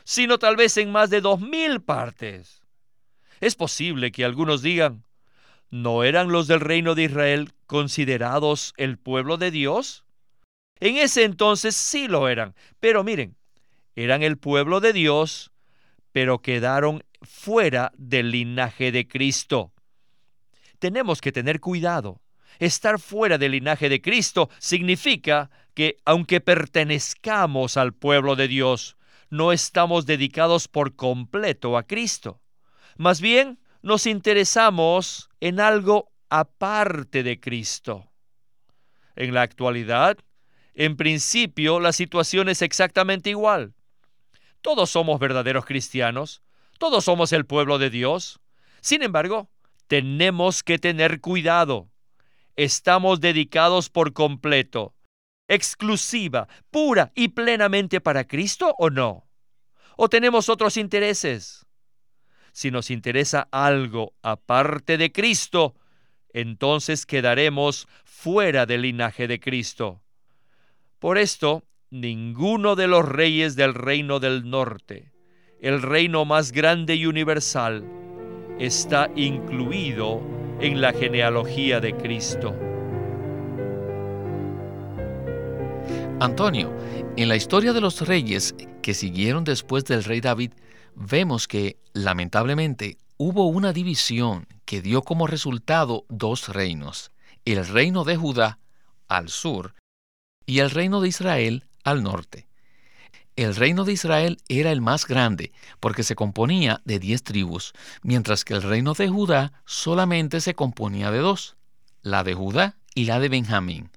sino 0.04 0.38
tal 0.38 0.56
vez 0.56 0.78
en 0.78 0.92
más 0.92 1.10
de 1.10 1.22
dos 1.22 1.42
mil 1.42 1.82
partes. 1.82 2.62
Es 3.40 3.56
posible 3.56 4.12
que 4.12 4.24
algunos 4.24 4.62
digan, 4.62 5.04
¿no 5.72 6.04
eran 6.04 6.32
los 6.32 6.46
del 6.46 6.60
reino 6.60 6.94
de 6.94 7.06
Israel 7.06 7.54
considerados 7.66 8.76
el 8.78 9.00
pueblo 9.00 9.38
de 9.38 9.50
Dios? 9.50 10.06
En 10.82 10.98
ese 10.98 11.24
entonces 11.24 11.76
sí 11.76 12.08
lo 12.08 12.28
eran, 12.28 12.56
pero 12.80 13.04
miren, 13.04 13.38
eran 13.96 14.24
el 14.24 14.38
pueblo 14.38 14.80
de 14.80 14.94
Dios, 14.94 15.52
pero 16.12 16.42
quedaron 16.42 17.04
fuera 17.22 17.92
del 17.98 18.32
linaje 18.32 18.92
de 18.92 19.08
Cristo. 19.08 19.74
Tenemos 20.80 21.22
que 21.22 21.32
tener 21.32 21.60
cuidado. 21.60 22.20
Estar 22.58 23.00
fuera 23.00 23.38
del 23.38 23.52
linaje 23.52 23.90
de 23.90 24.02
Cristo 24.02 24.50
significa 24.58 25.52
que 25.76 25.98
aunque 26.04 26.42
pertenezcamos 26.42 27.78
al 27.78 27.94
pueblo 27.94 28.36
de 28.36 28.48
Dios, 28.48 28.98
no 29.30 29.52
estamos 29.52 30.08
dedicados 30.08 30.68
por 30.68 30.96
completo 30.96 31.78
a 31.78 31.84
Cristo. 31.84 32.42
Más 32.98 33.22
bien, 33.22 33.60
nos 33.84 34.08
interesamos 34.08 35.30
en 35.40 35.60
algo 35.60 36.12
aparte 36.30 37.22
de 37.22 37.40
Cristo. 37.40 38.12
En 39.16 39.36
la 39.36 39.44
actualidad, 39.44 40.18
en 40.74 40.96
principio, 40.98 41.80
la 41.80 41.92
situación 41.92 42.50
es 42.50 42.62
exactamente 42.62 43.30
igual. 43.30 43.74
Todos 44.62 44.90
somos 44.92 45.20
verdaderos 45.20 45.66
cristianos, 45.66 46.42
todos 46.78 47.06
somos 47.06 47.34
el 47.34 47.46
pueblo 47.46 47.78
de 47.78 47.90
Dios. 47.90 48.40
Sin 48.82 49.04
embargo, 49.04 49.50
tenemos 49.88 50.64
que 50.64 50.80
tener 50.80 51.20
cuidado. 51.20 51.90
Estamos 52.56 53.20
dedicados 53.20 53.90
por 53.90 54.14
completo, 54.14 54.96
exclusiva, 55.48 56.48
pura 56.70 57.12
y 57.14 57.30
plenamente 57.30 58.00
para 58.00 58.26
Cristo 58.26 58.74
o 58.78 58.90
no? 58.90 59.28
¿O 59.98 60.08
tenemos 60.08 60.48
otros 60.48 60.78
intereses? 60.78 61.66
Si 62.54 62.72
nos 62.72 62.90
interesa 62.90 63.48
algo 63.52 64.14
aparte 64.22 64.98
de 64.98 65.12
Cristo, 65.12 65.76
entonces 66.34 67.06
quedaremos 67.06 67.88
fuera 68.04 68.66
del 68.66 68.84
linaje 68.84 69.28
de 69.28 69.40
Cristo. 69.40 70.01
Por 71.02 71.18
esto, 71.18 71.64
ninguno 71.90 72.76
de 72.76 72.86
los 72.86 73.04
reyes 73.04 73.56
del 73.56 73.74
reino 73.74 74.20
del 74.20 74.48
norte, 74.48 75.12
el 75.60 75.82
reino 75.82 76.26
más 76.26 76.52
grande 76.52 76.94
y 76.94 77.08
universal, 77.08 77.84
está 78.60 79.10
incluido 79.16 80.22
en 80.60 80.80
la 80.80 80.94
genealogía 80.94 81.80
de 81.80 81.98
Cristo. 81.98 82.56
Antonio, 86.20 86.72
en 87.18 87.30
la 87.30 87.36
historia 87.36 87.74
de 87.74 87.82
los 87.82 88.08
reyes 88.08 88.54
que 88.84 88.94
siguieron 88.94 89.44
después 89.44 89.86
del 89.86 90.04
rey 90.04 90.22
David, 90.22 90.52
vemos 90.94 91.48
que, 91.48 91.78
lamentablemente, 91.94 93.00
hubo 93.18 93.48
una 93.48 93.74
división 93.74 94.46
que 94.66 94.84
dio 94.84 95.02
como 95.02 95.26
resultado 95.26 96.06
dos 96.10 96.50
reinos, 96.50 97.12
el 97.44 97.66
reino 97.66 98.04
de 98.04 98.18
Judá 98.18 98.60
al 99.08 99.30
sur 99.30 99.74
y 100.52 100.60
el 100.60 100.70
reino 100.70 101.00
de 101.00 101.08
Israel 101.08 101.64
al 101.86 102.04
norte. 102.04 102.46
El 103.38 103.56
reino 103.56 103.86
de 103.86 103.94
Israel 103.94 104.38
era 104.50 104.74
el 104.74 104.82
más 104.82 105.08
grande 105.08 105.54
porque 105.80 106.04
se 106.04 106.16
componía 106.16 106.82
de 106.84 107.00
diez 107.00 107.24
tribus, 107.24 107.72
mientras 108.04 108.44
que 108.44 108.56
el 108.56 108.62
reino 108.62 108.94
de 108.94 109.08
Judá 109.08 109.54
solamente 109.66 110.42
se 110.42 110.54
componía 110.54 111.10
de 111.10 111.20
dos, 111.20 111.56
la 112.02 112.26
de 112.26 112.34
Judá 112.34 112.76
y 112.94 113.06
la 113.06 113.22
de 113.22 113.30
Benjamín. 113.30 113.92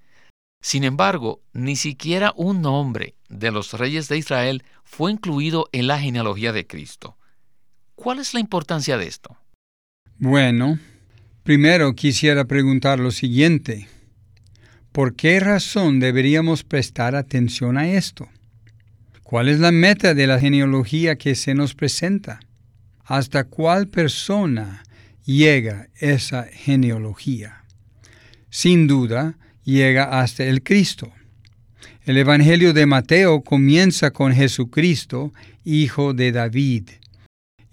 Sin 0.63 0.85
embargo, 0.85 1.43
ni 1.53 1.75
siquiera 1.75 2.33
un 2.37 2.63
nombre 2.63 3.17
de 3.29 3.51
los 3.51 3.73
reyes 3.73 4.09
de 4.09 4.19
Israel 4.19 4.63
fue 4.85 5.11
incluido 5.11 5.69
en 5.73 5.89
la 5.89 5.99
genealogía 5.99 6.53
de 6.53 6.69
Cristo. 6.69 7.17
¿Cuál 7.97 8.21
es 8.21 8.33
la 8.33 8.39
importancia 8.39 8.97
de 8.97 9.09
esto? 9.09 9.37
Bueno, 10.19 10.79
primero 11.43 11.97
quisiera 11.97 12.45
preguntar 12.45 13.01
lo 13.01 13.11
siguiente. 13.11 13.89
¿Por 14.95 15.17
qué 15.17 15.41
razón 15.41 15.99
deberíamos 15.99 16.63
prestar 16.63 17.17
atención 17.17 17.79
a 17.79 17.89
esto? 17.89 18.29
¿Cuál 19.25 19.49
es 19.49 19.59
la 19.59 19.73
meta 19.73 20.15
de 20.15 20.29
la 20.29 20.39
genealogía 20.39 21.17
que 21.17 21.35
se 21.35 21.53
nos 21.53 21.75
presenta? 21.75 22.39
¿Hasta 23.05 23.43
cuál 23.43 23.89
persona 23.89 24.85
llega 25.25 25.89
esa 25.97 26.45
genealogía? 26.45 27.65
Sin 28.51 28.87
duda, 28.87 29.37
llega 29.65 30.21
hasta 30.21 30.45
el 30.45 30.63
Cristo. 30.63 31.13
El 32.05 32.17
Evangelio 32.17 32.73
de 32.73 32.87
Mateo 32.87 33.43
comienza 33.43 34.13
con 34.13 34.33
Jesucristo, 34.33 35.33
hijo 35.65 36.15
de 36.15 36.31
David, 36.31 36.91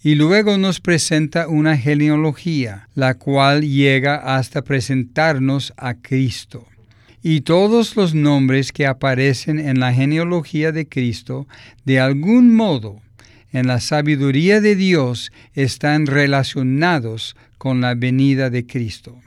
y 0.01 0.15
luego 0.15 0.57
nos 0.57 0.79
presenta 0.79 1.47
una 1.47 1.77
genealogía, 1.77 2.89
la 2.95 3.13
cual 3.13 3.61
llega 3.61 4.15
hasta 4.35 4.63
presentarnos 4.63 5.71
a 5.77 5.93
Cristo 5.93 6.65
y 7.23 7.41
todos 7.41 7.95
los 7.95 8.15
nombres 8.15 8.71
que 8.71 8.87
aparecen 8.87 9.59
en 9.59 9.79
la 9.79 9.93
genealogía 9.93 10.71
de 10.71 10.87
Cristo, 10.87 11.47
de 11.85 11.99
algún 11.99 12.55
modo, 12.55 13.01
en 13.51 13.67
la 13.67 13.79
sabiduría 13.79 14.61
de 14.61 14.75
Dios, 14.75 15.31
están 15.53 16.07
relacionados 16.07 17.35
con 17.57 17.81
la 17.81 17.93
venida 17.93 18.49
de 18.49 18.65
Cristo. 18.65 19.19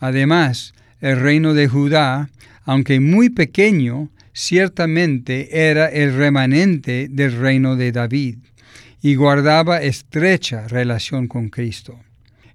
Además, 0.00 0.74
el 1.00 1.20
reino 1.20 1.54
de 1.54 1.68
Judá, 1.68 2.28
aunque 2.64 3.00
muy 3.00 3.30
pequeño, 3.30 4.10
ciertamente 4.32 5.68
era 5.68 5.86
el 5.86 6.14
remanente 6.14 7.08
del 7.10 7.38
reino 7.38 7.76
de 7.76 7.92
David 7.92 8.38
y 9.00 9.14
guardaba 9.14 9.82
estrecha 9.82 10.68
relación 10.68 11.28
con 11.28 11.48
Cristo. 11.48 11.98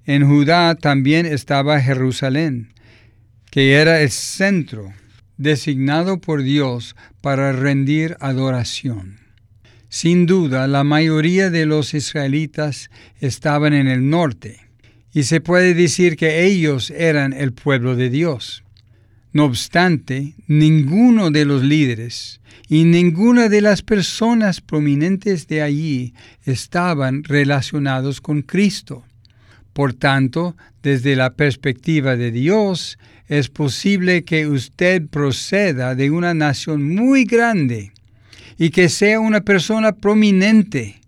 En 0.05 0.27
Judá 0.27 0.75
también 0.75 1.25
estaba 1.25 1.81
Jerusalén, 1.81 2.69
que 3.57 3.73
era 3.73 4.03
el 4.03 4.11
centro 4.11 4.93
designado 5.37 6.21
por 6.21 6.43
Dios 6.43 6.95
para 7.21 7.51
rendir 7.53 8.15
adoración. 8.19 9.17
Sin 9.89 10.27
duda, 10.27 10.67
la 10.67 10.83
mayoría 10.83 11.49
de 11.49 11.65
los 11.65 11.95
israelitas 11.95 12.91
estaban 13.19 13.73
en 13.73 13.87
el 13.87 14.11
norte, 14.11 14.59
y 15.11 15.23
se 15.23 15.41
puede 15.41 15.73
decir 15.73 16.17
que 16.17 16.45
ellos 16.45 16.91
eran 16.91 17.33
el 17.33 17.51
pueblo 17.51 17.95
de 17.95 18.11
Dios. 18.11 18.63
No 19.33 19.45
obstante, 19.45 20.35
ninguno 20.45 21.31
de 21.31 21.45
los 21.45 21.63
líderes 21.63 22.41
y 22.69 22.83
ninguna 22.83 23.49
de 23.49 23.61
las 23.61 23.81
personas 23.81 24.61
prominentes 24.61 25.47
de 25.47 25.63
allí 25.63 26.13
estaban 26.45 27.23
relacionados 27.23 28.21
con 28.21 28.43
Cristo. 28.43 29.06
Por 29.77 29.93
tanto, 29.93 30.57
desde 30.81 31.15
la 31.15 31.35
perspectiva 31.35 32.15
de 32.15 32.31
Dios, 32.31 32.97
es 33.27 33.47
posible 33.49 34.23
que 34.23 34.47
usted 34.47 35.05
proceda 35.05 35.93
de 35.93 36.09
una 36.09 36.33
nación 36.33 36.95
muy 36.95 37.25
grande 37.25 37.91
y 38.57 38.71
que 38.71 38.89
sea 38.89 39.19
una 39.19 39.41
persona 39.41 39.91
prominente. 39.91 40.99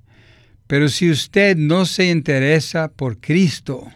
Pero 0.68 0.88
si 0.88 1.10
usted 1.10 1.58
no 1.58 1.88
se 1.88 2.12
interesa 2.12 2.90
por 2.90 3.18
Cristo, 3.18 3.88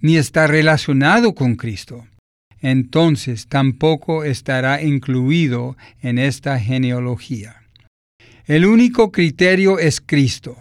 ni 0.00 0.16
está 0.16 0.46
relacionado 0.46 1.34
con 1.34 1.56
Cristo, 1.56 2.06
entonces 2.62 3.48
tampoco 3.48 4.24
estará 4.24 4.80
incluido 4.80 5.76
en 6.00 6.18
esta 6.18 6.58
genealogía. 6.58 7.56
El 8.46 8.64
único 8.64 9.12
criterio 9.12 9.78
es 9.78 10.00
Cristo. 10.00 10.56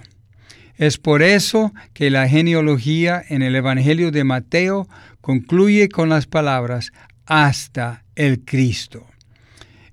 Es 0.79 0.97
por 0.97 1.21
eso 1.21 1.73
que 1.93 2.09
la 2.09 2.29
genealogía 2.29 3.21
en 3.27 3.41
el 3.41 3.53
Evangelio 3.53 4.11
de 4.11 4.23
Mateo 4.23 4.87
concluye 5.19 5.89
con 5.89 6.07
las 6.07 6.25
palabras 6.25 6.93
hasta 7.25 8.05
el 8.15 8.45
Cristo. 8.45 9.05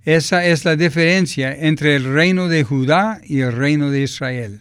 Esa 0.04 0.46
es 0.46 0.64
la 0.64 0.76
diferencia 0.76 1.52
entre 1.52 1.96
el 1.96 2.04
reino 2.04 2.46
de 2.46 2.62
Judá 2.62 3.20
y 3.24 3.40
el 3.40 3.50
reino 3.50 3.90
de 3.90 4.02
Israel. 4.02 4.60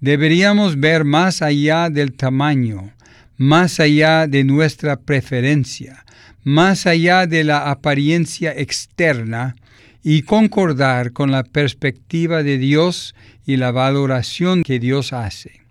Deberíamos 0.00 0.80
ver 0.80 1.04
más 1.04 1.42
allá 1.42 1.90
del 1.90 2.14
tamaño, 2.14 2.94
más 3.36 3.80
allá 3.80 4.26
de 4.26 4.44
nuestra 4.44 4.96
preferencia, 4.96 6.06
más 6.42 6.86
allá 6.86 7.26
de 7.26 7.44
la 7.44 7.70
apariencia 7.70 8.54
externa 8.56 9.56
y 10.02 10.22
concordar 10.22 11.12
con 11.12 11.30
la 11.30 11.44
perspectiva 11.44 12.42
de 12.42 12.56
Dios 12.56 13.14
y 13.44 13.56
la 13.56 13.72
valoración 13.72 14.62
que 14.62 14.78
Dios 14.78 15.12
hace. 15.12 15.62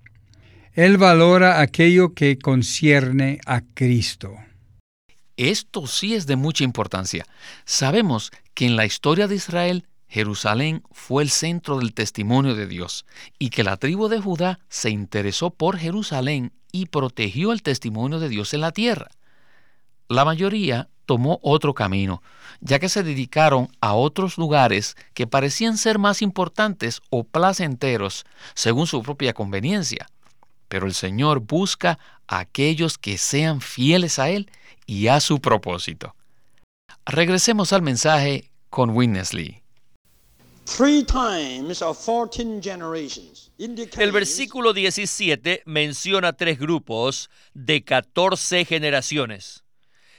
Él 0.74 0.98
valora 0.98 1.62
aquello 1.62 2.14
que 2.14 2.38
concierne 2.38 3.40
a 3.46 3.62
Cristo. 3.62 4.36
Esto 5.38 5.88
sí 5.88 6.16
es 6.16 6.26
de 6.28 6.36
mucha 6.36 6.64
importancia. 6.64 7.26
Sabemos 7.66 8.32
que 8.54 8.66
en 8.66 8.76
la 8.76 8.86
historia 8.86 9.28
de 9.28 9.36
Israel, 9.36 9.88
Jerusalén 10.08 10.84
fue 10.92 11.24
el 11.24 11.30
centro 11.30 11.80
del 11.80 11.94
testimonio 11.94 12.54
de 12.54 12.68
Dios 12.68 13.06
y 13.40 13.50
que 13.50 13.64
la 13.64 13.78
tribu 13.78 14.10
de 14.10 14.20
Judá 14.20 14.60
se 14.70 14.92
interesó 14.92 15.50
por 15.50 15.78
Jerusalén 15.78 16.54
y 16.72 16.86
protegió 16.86 17.52
el 17.52 17.64
testimonio 17.64 18.20
de 18.20 18.30
Dios 18.30 18.54
en 18.54 18.62
la 18.62 18.72
tierra. 18.72 19.10
la 20.10 20.26
mayoría 20.26 20.90
tomó 21.06 21.40
otro 21.42 21.74
camino, 21.74 22.22
ya 22.62 22.80
que 22.80 22.90
se 22.90 23.04
dedicaron 23.04 23.70
a 23.82 23.94
otros 23.94 24.38
lugares 24.38 24.96
que 25.14 25.28
parecían 25.28 25.78
ser 25.78 26.00
más 26.00 26.22
importantes 26.22 27.02
o 27.10 27.24
placenteros 27.24 28.26
según 28.54 28.88
su 28.88 29.02
propia 29.02 29.34
conveniencia. 29.34 30.08
Pero 30.68 30.88
el 30.88 30.94
Señor 30.94 31.40
busca 31.40 32.00
a 32.28 32.40
aquellos 32.40 32.98
que 32.98 33.18
sean 33.18 33.62
fieles 33.62 34.20
a 34.20 34.30
Él 34.30 34.50
y 34.86 35.08
a 35.08 35.20
su 35.20 35.40
propósito. 35.40 36.16
Regresemos 37.06 37.74
al 37.74 37.82
mensaje 37.82 38.50
con 38.70 38.92
Winnesley. 38.92 39.62
El 43.98 44.12
versículo 44.12 44.74
17 44.74 45.64
menciona 45.66 46.34
tres 46.34 46.58
grupos 46.58 47.30
de 47.54 47.84
14 47.84 48.66
generaciones. 48.66 49.63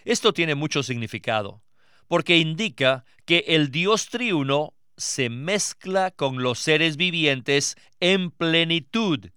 Esto 0.04 0.32
tiene 0.32 0.54
mucho 0.54 0.82
significado, 0.82 1.62
porque 2.08 2.36
indica 2.36 3.04
que 3.24 3.44
el 3.48 3.70
Dios 3.70 4.08
triuno 4.08 4.74
se 4.96 5.30
mezcla 5.30 6.10
con 6.10 6.42
los 6.42 6.58
seres 6.58 6.96
vivientes 6.96 7.76
en 8.00 8.30
plenitud. 8.30 9.30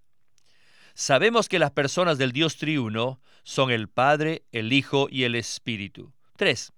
Sabemos 0.93 1.47
que 1.47 1.60
las 1.60 1.71
personas 1.71 2.17
del 2.17 2.32
Dios 2.32 2.58
triuno 2.58 3.21
son 3.43 3.71
el 3.71 3.88
Padre, 3.88 4.43
el 4.51 4.73
Hijo 4.73 5.08
y 5.10 5.23
el 5.23 5.36
Espíritu. 5.36 6.13
3. 6.38 6.73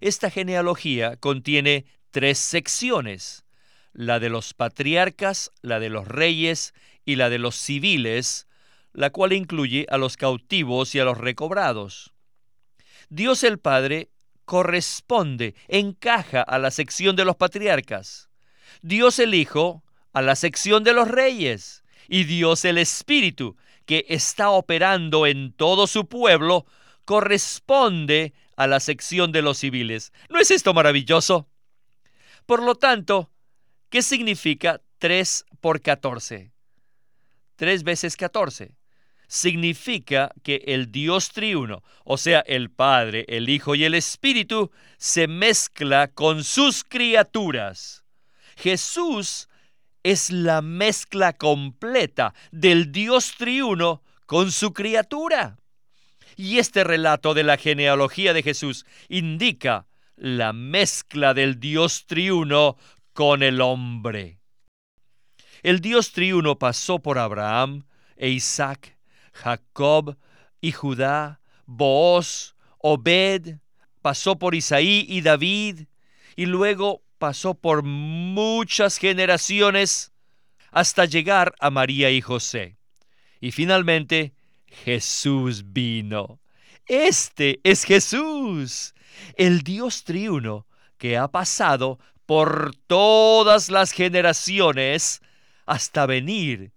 Esta 0.00 0.30
genealogía 0.30 1.16
contiene 1.16 1.86
tres 2.10 2.38
secciones, 2.38 3.44
la 3.92 4.20
de 4.20 4.28
los 4.28 4.54
patriarcas, 4.54 5.50
la 5.62 5.80
de 5.80 5.88
los 5.88 6.06
reyes 6.06 6.74
y 7.04 7.16
la 7.16 7.30
de 7.30 7.38
los 7.38 7.56
civiles, 7.56 8.46
la 8.92 9.10
cual 9.10 9.32
incluye 9.32 9.86
a 9.88 9.98
los 9.98 10.16
cautivos 10.16 10.94
y 10.94 11.00
a 11.00 11.04
los 11.04 11.18
recobrados. 11.18 12.13
Dios 13.14 13.44
el 13.44 13.60
Padre 13.60 14.10
corresponde, 14.44 15.54
encaja 15.68 16.42
a 16.42 16.58
la 16.58 16.72
sección 16.72 17.14
de 17.14 17.24
los 17.24 17.36
patriarcas. 17.36 18.28
Dios 18.82 19.20
el 19.20 19.34
Hijo 19.34 19.84
a 20.12 20.20
la 20.20 20.34
sección 20.34 20.82
de 20.82 20.94
los 20.94 21.06
reyes. 21.06 21.84
Y 22.08 22.24
Dios 22.24 22.64
el 22.64 22.76
Espíritu, 22.76 23.56
que 23.86 24.04
está 24.08 24.50
operando 24.50 25.26
en 25.26 25.52
todo 25.52 25.86
su 25.86 26.08
pueblo, 26.08 26.66
corresponde 27.04 28.34
a 28.56 28.66
la 28.66 28.80
sección 28.80 29.30
de 29.30 29.42
los 29.42 29.58
civiles. 29.58 30.12
¿No 30.28 30.40
es 30.40 30.50
esto 30.50 30.74
maravilloso? 30.74 31.48
Por 32.46 32.64
lo 32.64 32.74
tanto, 32.74 33.30
¿qué 33.90 34.02
significa 34.02 34.82
3 34.98 35.46
por 35.60 35.80
14? 35.80 36.52
3 37.54 37.84
veces 37.84 38.16
14 38.16 38.74
significa 39.34 40.30
que 40.44 40.62
el 40.66 40.92
Dios 40.92 41.30
triuno, 41.30 41.82
o 42.04 42.16
sea, 42.16 42.38
el 42.46 42.70
Padre, 42.70 43.24
el 43.26 43.48
Hijo 43.48 43.74
y 43.74 43.82
el 43.82 43.94
Espíritu, 43.94 44.70
se 44.96 45.26
mezcla 45.26 46.06
con 46.06 46.44
sus 46.44 46.84
criaturas. 46.84 48.04
Jesús 48.56 49.48
es 50.04 50.30
la 50.30 50.62
mezcla 50.62 51.32
completa 51.32 52.32
del 52.52 52.92
Dios 52.92 53.34
triuno 53.36 54.04
con 54.26 54.52
su 54.52 54.72
criatura. 54.72 55.58
Y 56.36 56.58
este 56.58 56.84
relato 56.84 57.34
de 57.34 57.42
la 57.42 57.56
genealogía 57.56 58.34
de 58.34 58.42
Jesús 58.44 58.86
indica 59.08 59.88
la 60.14 60.52
mezcla 60.52 61.34
del 61.34 61.58
Dios 61.58 62.06
triuno 62.06 62.76
con 63.12 63.42
el 63.42 63.60
hombre. 63.60 64.38
El 65.64 65.80
Dios 65.80 66.12
triuno 66.12 66.56
pasó 66.56 67.00
por 67.00 67.18
Abraham 67.18 67.84
e 68.16 68.28
Isaac 68.28 68.93
Jacob 69.34 70.16
y 70.60 70.72
Judá, 70.72 71.40
Booz, 71.66 72.54
Obed, 72.78 73.58
pasó 74.00 74.38
por 74.38 74.54
Isaí 74.54 75.04
y 75.08 75.20
David, 75.20 75.86
y 76.36 76.46
luego 76.46 77.02
pasó 77.18 77.54
por 77.54 77.82
muchas 77.82 78.98
generaciones 78.98 80.12
hasta 80.70 81.04
llegar 81.04 81.54
a 81.60 81.70
María 81.70 82.10
y 82.10 82.20
José. 82.20 82.76
Y 83.40 83.50
finalmente 83.50 84.34
Jesús 84.66 85.72
vino. 85.72 86.40
Este 86.86 87.60
es 87.64 87.84
Jesús, 87.84 88.94
el 89.36 89.62
Dios 89.62 90.04
triuno 90.04 90.66
que 90.98 91.16
ha 91.16 91.28
pasado 91.28 91.98
por 92.26 92.74
todas 92.86 93.70
las 93.70 93.92
generaciones 93.92 95.20
hasta 95.66 96.06
venir 96.06 96.73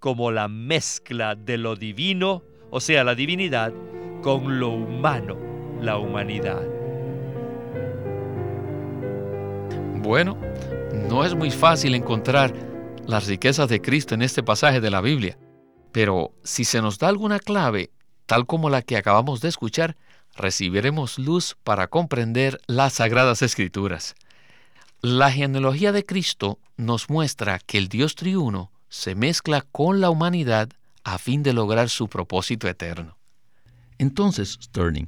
como 0.00 0.32
la 0.32 0.48
mezcla 0.48 1.36
de 1.36 1.58
lo 1.58 1.76
divino, 1.76 2.42
o 2.70 2.80
sea, 2.80 3.04
la 3.04 3.14
divinidad, 3.14 3.72
con 4.22 4.58
lo 4.58 4.70
humano, 4.70 5.36
la 5.80 5.98
humanidad. 5.98 6.62
Bueno, 10.02 10.38
no 11.08 11.24
es 11.24 11.34
muy 11.34 11.50
fácil 11.50 11.94
encontrar 11.94 12.54
las 13.06 13.26
riquezas 13.26 13.68
de 13.68 13.82
Cristo 13.82 14.14
en 14.14 14.22
este 14.22 14.42
pasaje 14.42 14.80
de 14.80 14.90
la 14.90 15.02
Biblia, 15.02 15.38
pero 15.92 16.32
si 16.42 16.64
se 16.64 16.80
nos 16.80 16.98
da 16.98 17.08
alguna 17.08 17.38
clave, 17.38 17.90
tal 18.24 18.46
como 18.46 18.70
la 18.70 18.80
que 18.80 18.96
acabamos 18.96 19.42
de 19.42 19.50
escuchar, 19.50 19.96
recibiremos 20.34 21.18
luz 21.18 21.56
para 21.62 21.88
comprender 21.88 22.58
las 22.66 22.94
sagradas 22.94 23.42
escrituras. 23.42 24.14
La 25.02 25.30
genealogía 25.30 25.92
de 25.92 26.06
Cristo 26.06 26.58
nos 26.76 27.10
muestra 27.10 27.58
que 27.58 27.76
el 27.76 27.88
Dios 27.88 28.14
triuno 28.14 28.70
se 28.90 29.14
mezcla 29.14 29.64
con 29.72 30.02
la 30.02 30.10
humanidad 30.10 30.68
a 31.02 31.16
fin 31.16 31.42
de 31.42 31.54
lograr 31.54 31.88
su 31.88 32.08
propósito 32.08 32.68
eterno. 32.68 33.16
Entonces, 33.96 34.58
Sterling, 34.60 35.06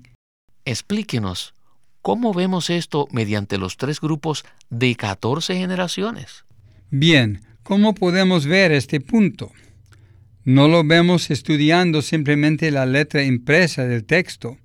explíquenos 0.65 1.55
cómo 2.01 2.33
vemos 2.33 2.71
esto 2.71 3.09
mediante 3.11 3.59
los 3.59 3.77
tres 3.77 4.01
grupos 4.01 4.45
de 4.71 4.95
14 4.95 5.57
generaciones. 5.57 6.45
Bien, 6.91 7.43
¿cómo 7.63 7.95
podemos 7.95 8.47
ver 8.47 8.73
este 8.73 9.01
punto? 9.01 9.53
No 10.45 10.69
lo 10.69 10.85
vemos 10.85 11.31
estudiando 11.31 12.03
simplemente 12.03 12.71
la 12.71 12.87
letra 12.87 13.23
impresa 13.23 13.85
del 13.85 14.05
texto 14.05 14.59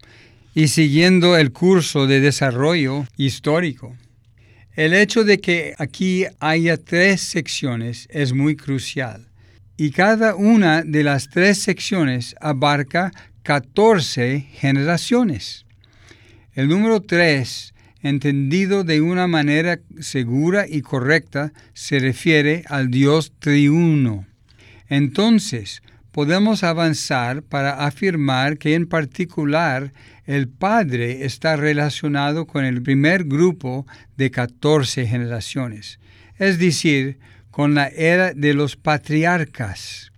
y 0.56 0.70
siguiendo 0.70 1.38
el 1.38 1.52
curso 1.52 2.08
de 2.08 2.20
desarrollo 2.20 3.06
histórico. 3.16 3.96
El 4.78 4.94
hecho 4.94 5.24
de 5.24 5.40
que 5.40 5.74
aquí 5.80 6.28
haya 6.40 6.78
tres 6.78 7.22
secciones 7.22 8.08
es 8.12 8.34
muy 8.34 8.56
crucial 8.56 9.28
y 9.76 9.90
cada 9.90 10.36
una 10.36 10.84
de 10.84 11.04
las 11.04 11.30
tres 11.30 11.58
secciones 11.58 12.36
abarca 12.40 13.12
14 13.42 14.42
generaciones. 14.54 15.66
El 16.54 16.68
número 16.68 17.02
3, 17.02 17.74
entendido 18.04 18.84
de 18.84 19.02
una 19.02 19.26
manera 19.26 19.80
segura 20.00 20.68
y 20.70 20.84
correcta, 20.84 21.54
se 21.74 21.98
refiere 21.98 22.64
al 22.68 22.92
Dios 22.92 23.34
triuno. 23.40 24.28
Entonces, 24.90 25.82
podemos 26.18 26.64
avanzar 26.64 27.44
para 27.44 27.86
afirmar 27.86 28.58
que 28.58 28.74
en 28.74 28.88
particular 28.88 29.94
el 30.26 30.48
Padre 30.48 31.26
está 31.26 31.56
relacionado 31.56 32.48
con 32.48 32.66
el 32.66 32.82
primer 32.82 33.26
grupo 33.26 33.86
de 34.18 34.32
14 34.32 35.06
generaciones, 35.06 36.00
es 36.40 36.58
decir, 36.58 37.20
con 37.52 37.76
la 37.76 37.90
era 37.90 38.34
de 38.34 38.56
los 38.56 38.76
patriarcas, 38.76 40.12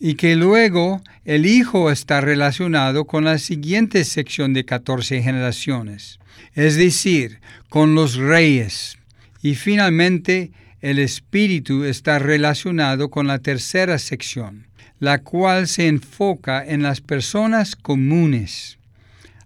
y 0.00 0.14
que 0.14 0.36
luego 0.36 1.02
el 1.26 1.44
Hijo 1.44 1.90
está 1.90 2.22
relacionado 2.22 3.04
con 3.04 3.24
la 3.24 3.36
siguiente 3.36 4.04
sección 4.04 4.54
de 4.54 4.64
14 4.64 5.20
generaciones, 5.20 6.18
es 6.54 6.76
decir, 6.76 7.40
con 7.68 7.94
los 7.94 8.14
reyes, 8.14 8.96
y 9.42 9.54
finalmente 9.54 10.50
el 10.80 10.98
Espíritu 10.98 11.84
está 11.84 12.18
relacionado 12.18 13.10
con 13.10 13.26
la 13.26 13.38
tercera 13.40 13.98
sección, 13.98 14.64
la 15.04 15.18
cual 15.18 15.68
se 15.68 15.86
enfoca 15.86 16.64
en 16.66 16.82
las 16.82 17.00
personas 17.00 17.76
comunes. 17.76 18.78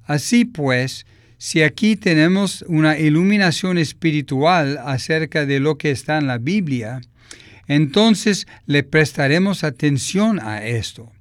Así 0.05 0.45
pues, 0.45 1.05
si 1.37 1.63
aquí 1.63 1.97
tenemos 1.97 2.65
una 2.69 2.99
iluminación 2.99 3.77
espiritual 3.79 4.79
acerca 4.85 5.47
de 5.47 5.61
lo 5.61 5.77
que 5.77 5.91
está 5.91 6.19
en 6.19 6.27
la 6.27 6.39
Biblia, 6.39 7.01
entonces 7.67 8.47
le 8.67 8.83
prestaremos 8.83 9.65
atención 9.65 10.41
a 10.41 10.65
esto. 10.65 11.13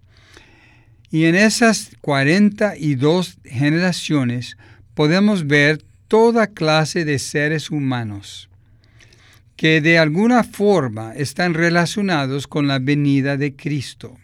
Y 1.09 1.25
en 1.25 1.35
esas 1.35 1.91
42 2.01 3.37
generaciones 3.43 4.57
podemos 4.93 5.47
ver 5.47 5.83
toda 6.07 6.47
clase 6.47 7.05
de 7.05 7.19
seres 7.19 7.69
humanos 7.69 8.49
que 9.57 9.81
de 9.81 9.97
alguna 9.97 10.43
forma 10.43 11.13
están 11.15 11.55
relacionados 11.55 12.47
con 12.47 12.67
la 12.67 12.77
venida 12.79 13.37
de 13.37 13.55
Cristo. 13.55 14.17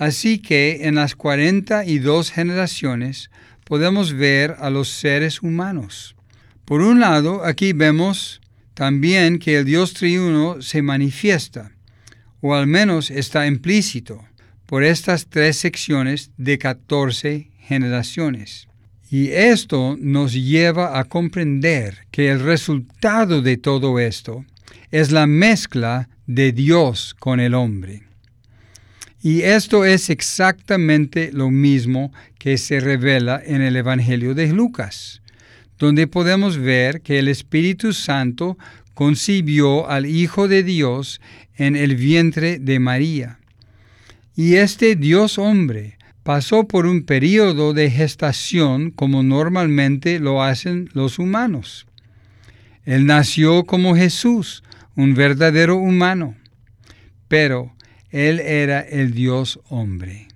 Así 0.00 0.38
que 0.38 0.86
en 0.88 0.94
las 0.94 1.14
42 1.14 2.30
generaciones 2.30 3.30
podemos 3.64 4.14
ver 4.14 4.56
a 4.58 4.70
los 4.70 4.88
seres 4.88 5.42
humanos. 5.42 6.16
Por 6.64 6.80
un 6.80 7.00
lado, 7.00 7.44
aquí 7.44 7.74
vemos 7.74 8.40
también 8.72 9.38
que 9.38 9.58
el 9.58 9.66
Dios 9.66 9.92
triuno 9.92 10.62
se 10.62 10.80
manifiesta, 10.80 11.72
o 12.40 12.54
al 12.54 12.66
menos 12.66 13.10
está 13.10 13.46
implícito, 13.46 14.24
por 14.64 14.84
estas 14.84 15.26
tres 15.26 15.58
secciones 15.58 16.30
de 16.38 16.56
14 16.56 17.50
generaciones. 17.58 18.68
Y 19.10 19.28
esto 19.28 19.98
nos 20.00 20.32
lleva 20.32 20.98
a 20.98 21.04
comprender 21.04 22.06
que 22.10 22.30
el 22.30 22.40
resultado 22.40 23.42
de 23.42 23.58
todo 23.58 23.98
esto 23.98 24.46
es 24.90 25.10
la 25.12 25.26
mezcla 25.26 26.08
de 26.26 26.52
Dios 26.52 27.14
con 27.18 27.38
el 27.38 27.52
hombre. 27.52 28.09
Y 29.22 29.42
esto 29.42 29.84
es 29.84 30.08
exactamente 30.08 31.30
lo 31.32 31.50
mismo 31.50 32.10
que 32.38 32.56
se 32.56 32.80
revela 32.80 33.42
en 33.44 33.60
el 33.60 33.76
Evangelio 33.76 34.34
de 34.34 34.48
Lucas, 34.48 35.20
donde 35.78 36.06
podemos 36.06 36.56
ver 36.56 37.02
que 37.02 37.18
el 37.18 37.28
Espíritu 37.28 37.92
Santo 37.92 38.56
concibió 38.94 39.88
al 39.90 40.06
Hijo 40.06 40.48
de 40.48 40.62
Dios 40.62 41.20
en 41.54 41.76
el 41.76 41.96
vientre 41.96 42.58
de 42.58 42.78
María. 42.78 43.40
Y 44.34 44.54
este 44.54 44.96
Dios 44.96 45.38
hombre 45.38 45.98
pasó 46.22 46.66
por 46.66 46.86
un 46.86 47.02
periodo 47.02 47.74
de 47.74 47.90
gestación 47.90 48.90
como 48.90 49.22
normalmente 49.22 50.18
lo 50.18 50.42
hacen 50.42 50.88
los 50.94 51.18
humanos. 51.18 51.86
Él 52.84 53.04
nació 53.04 53.64
como 53.64 53.94
Jesús, 53.94 54.62
un 54.96 55.14
verdadero 55.14 55.76
humano, 55.76 56.36
pero 57.28 57.74
él 58.10 58.40
era 58.40 58.80
el 58.80 59.14
Dios 59.14 59.60
hombre. 59.68 60.28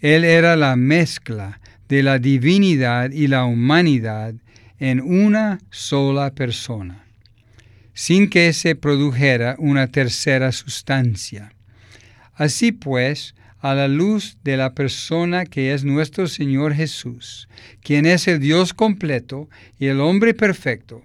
Él 0.00 0.24
era 0.24 0.56
la 0.56 0.76
mezcla 0.76 1.60
de 1.88 2.02
la 2.02 2.18
divinidad 2.18 3.10
y 3.10 3.26
la 3.26 3.44
humanidad 3.44 4.34
en 4.78 5.00
una 5.00 5.58
sola 5.70 6.34
persona, 6.34 7.04
sin 7.94 8.30
que 8.30 8.52
se 8.52 8.76
produjera 8.76 9.56
una 9.58 9.88
tercera 9.88 10.52
sustancia. 10.52 11.52
Así 12.34 12.70
pues, 12.70 13.34
a 13.60 13.74
la 13.74 13.88
luz 13.88 14.38
de 14.44 14.56
la 14.56 14.74
persona 14.74 15.44
que 15.44 15.74
es 15.74 15.82
nuestro 15.82 16.28
Señor 16.28 16.74
Jesús, 16.74 17.48
quien 17.82 18.06
es 18.06 18.28
el 18.28 18.38
Dios 18.38 18.72
completo 18.72 19.48
y 19.80 19.86
el 19.86 20.00
hombre 20.00 20.34
perfecto, 20.34 21.02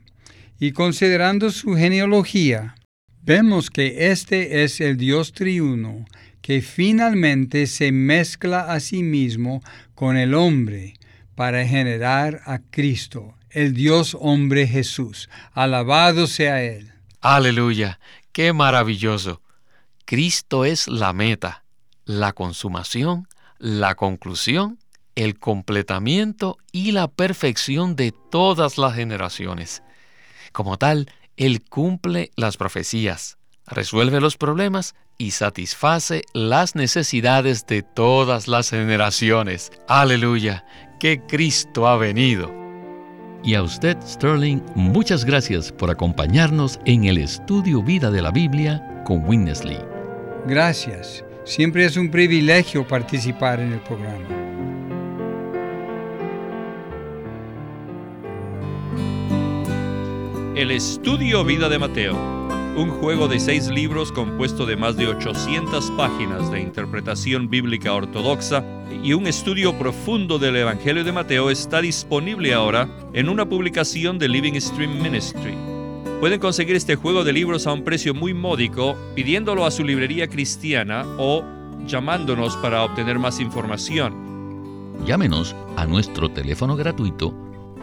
y 0.59 0.71
considerando 0.71 1.49
su 1.49 1.73
genealogía, 1.73 2.75
Vemos 3.25 3.69
que 3.69 4.11
este 4.11 4.65
es 4.65 4.81
el 4.81 4.97
Dios 4.97 5.31
triuno 5.31 6.03
que 6.41 6.61
finalmente 6.61 7.67
se 7.67 7.93
mezcla 7.93 8.73
a 8.73 8.81
sí 8.81 9.01
mismo 9.01 9.63
con 9.95 10.17
el 10.17 10.33
hombre 10.33 10.95
para 11.33 11.65
generar 11.65 12.41
a 12.43 12.59
Cristo, 12.59 13.35
el 13.49 13.73
Dios 13.73 14.17
hombre 14.19 14.67
Jesús. 14.67 15.29
Alabado 15.53 16.27
sea 16.27 16.63
Él. 16.63 16.91
Aleluya, 17.21 17.97
qué 18.33 18.51
maravilloso. 18.51 19.41
Cristo 20.03 20.65
es 20.65 20.89
la 20.89 21.13
meta, 21.13 21.63
la 22.03 22.33
consumación, 22.33 23.29
la 23.57 23.95
conclusión, 23.95 24.79
el 25.15 25.39
completamiento 25.39 26.57
y 26.73 26.91
la 26.91 27.07
perfección 27.07 27.95
de 27.95 28.13
todas 28.29 28.77
las 28.77 28.95
generaciones. 28.95 29.81
Como 30.51 30.77
tal, 30.77 31.07
él 31.37 31.63
cumple 31.63 32.31
las 32.35 32.57
profecías, 32.57 33.37
resuelve 33.65 34.21
los 34.21 34.37
problemas 34.37 34.95
y 35.17 35.31
satisface 35.31 36.23
las 36.33 36.75
necesidades 36.75 37.65
de 37.65 37.81
todas 37.81 38.47
las 38.47 38.69
generaciones. 38.69 39.71
Aleluya, 39.87 40.65
que 40.99 41.21
Cristo 41.21 41.87
ha 41.87 41.97
venido. 41.97 42.51
Y 43.43 43.55
a 43.55 43.63
usted, 43.63 43.97
Sterling, 44.01 44.61
muchas 44.75 45.25
gracias 45.25 45.71
por 45.71 45.91
acompañarnos 45.91 46.79
en 46.85 47.03
el 47.03 47.17
estudio 47.17 47.83
Vida 47.83 48.09
de 48.09 48.21
la 48.21 48.31
Biblia 48.31 49.03
con 49.05 49.27
Winnesley. 49.27 49.79
Gracias. 50.47 51.25
Siempre 51.43 51.83
es 51.83 51.97
un 51.97 52.09
privilegio 52.09 52.87
participar 52.87 53.59
en 53.59 53.73
el 53.73 53.81
programa. 53.81 54.25
El 60.55 60.69
Estudio 60.69 61.43
Vida 61.43 61.67
de 61.67 61.79
Mateo, 61.79 62.13
un 62.77 62.91
juego 62.91 63.27
de 63.27 63.39
seis 63.39 63.69
libros 63.69 64.11
compuesto 64.11 64.67
de 64.67 64.75
más 64.75 64.95
de 64.95 65.07
800 65.07 65.89
páginas 65.97 66.51
de 66.51 66.61
interpretación 66.61 67.49
bíblica 67.49 67.91
ortodoxa 67.91 68.63
y 69.03 69.13
un 69.13 69.25
estudio 69.25 69.75
profundo 69.79 70.37
del 70.37 70.55
Evangelio 70.57 71.03
de 71.03 71.11
Mateo 71.11 71.49
está 71.49 71.81
disponible 71.81 72.53
ahora 72.53 72.87
en 73.13 73.29
una 73.29 73.49
publicación 73.49 74.19
de 74.19 74.29
Living 74.29 74.53
Stream 74.61 75.01
Ministry. 75.01 75.55
Pueden 76.19 76.39
conseguir 76.39 76.75
este 76.75 76.97
juego 76.97 77.23
de 77.23 77.33
libros 77.33 77.65
a 77.65 77.73
un 77.73 77.83
precio 77.83 78.13
muy 78.13 78.35
módico 78.35 78.95
pidiéndolo 79.15 79.65
a 79.65 79.71
su 79.71 79.83
librería 79.83 80.27
cristiana 80.27 81.03
o 81.17 81.43
llamándonos 81.87 82.55
para 82.57 82.83
obtener 82.83 83.17
más 83.17 83.39
información. 83.39 84.13
Llámenos 85.03 85.55
a 85.77 85.87
nuestro 85.87 86.29
teléfono 86.29 86.75
gratuito 86.75 87.33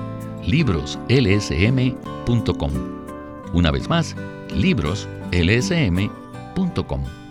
libroslsm.com. 0.46 2.72
Una 3.52 3.70
vez 3.70 3.88
más, 3.88 4.16
libroslsm.com 4.54 7.25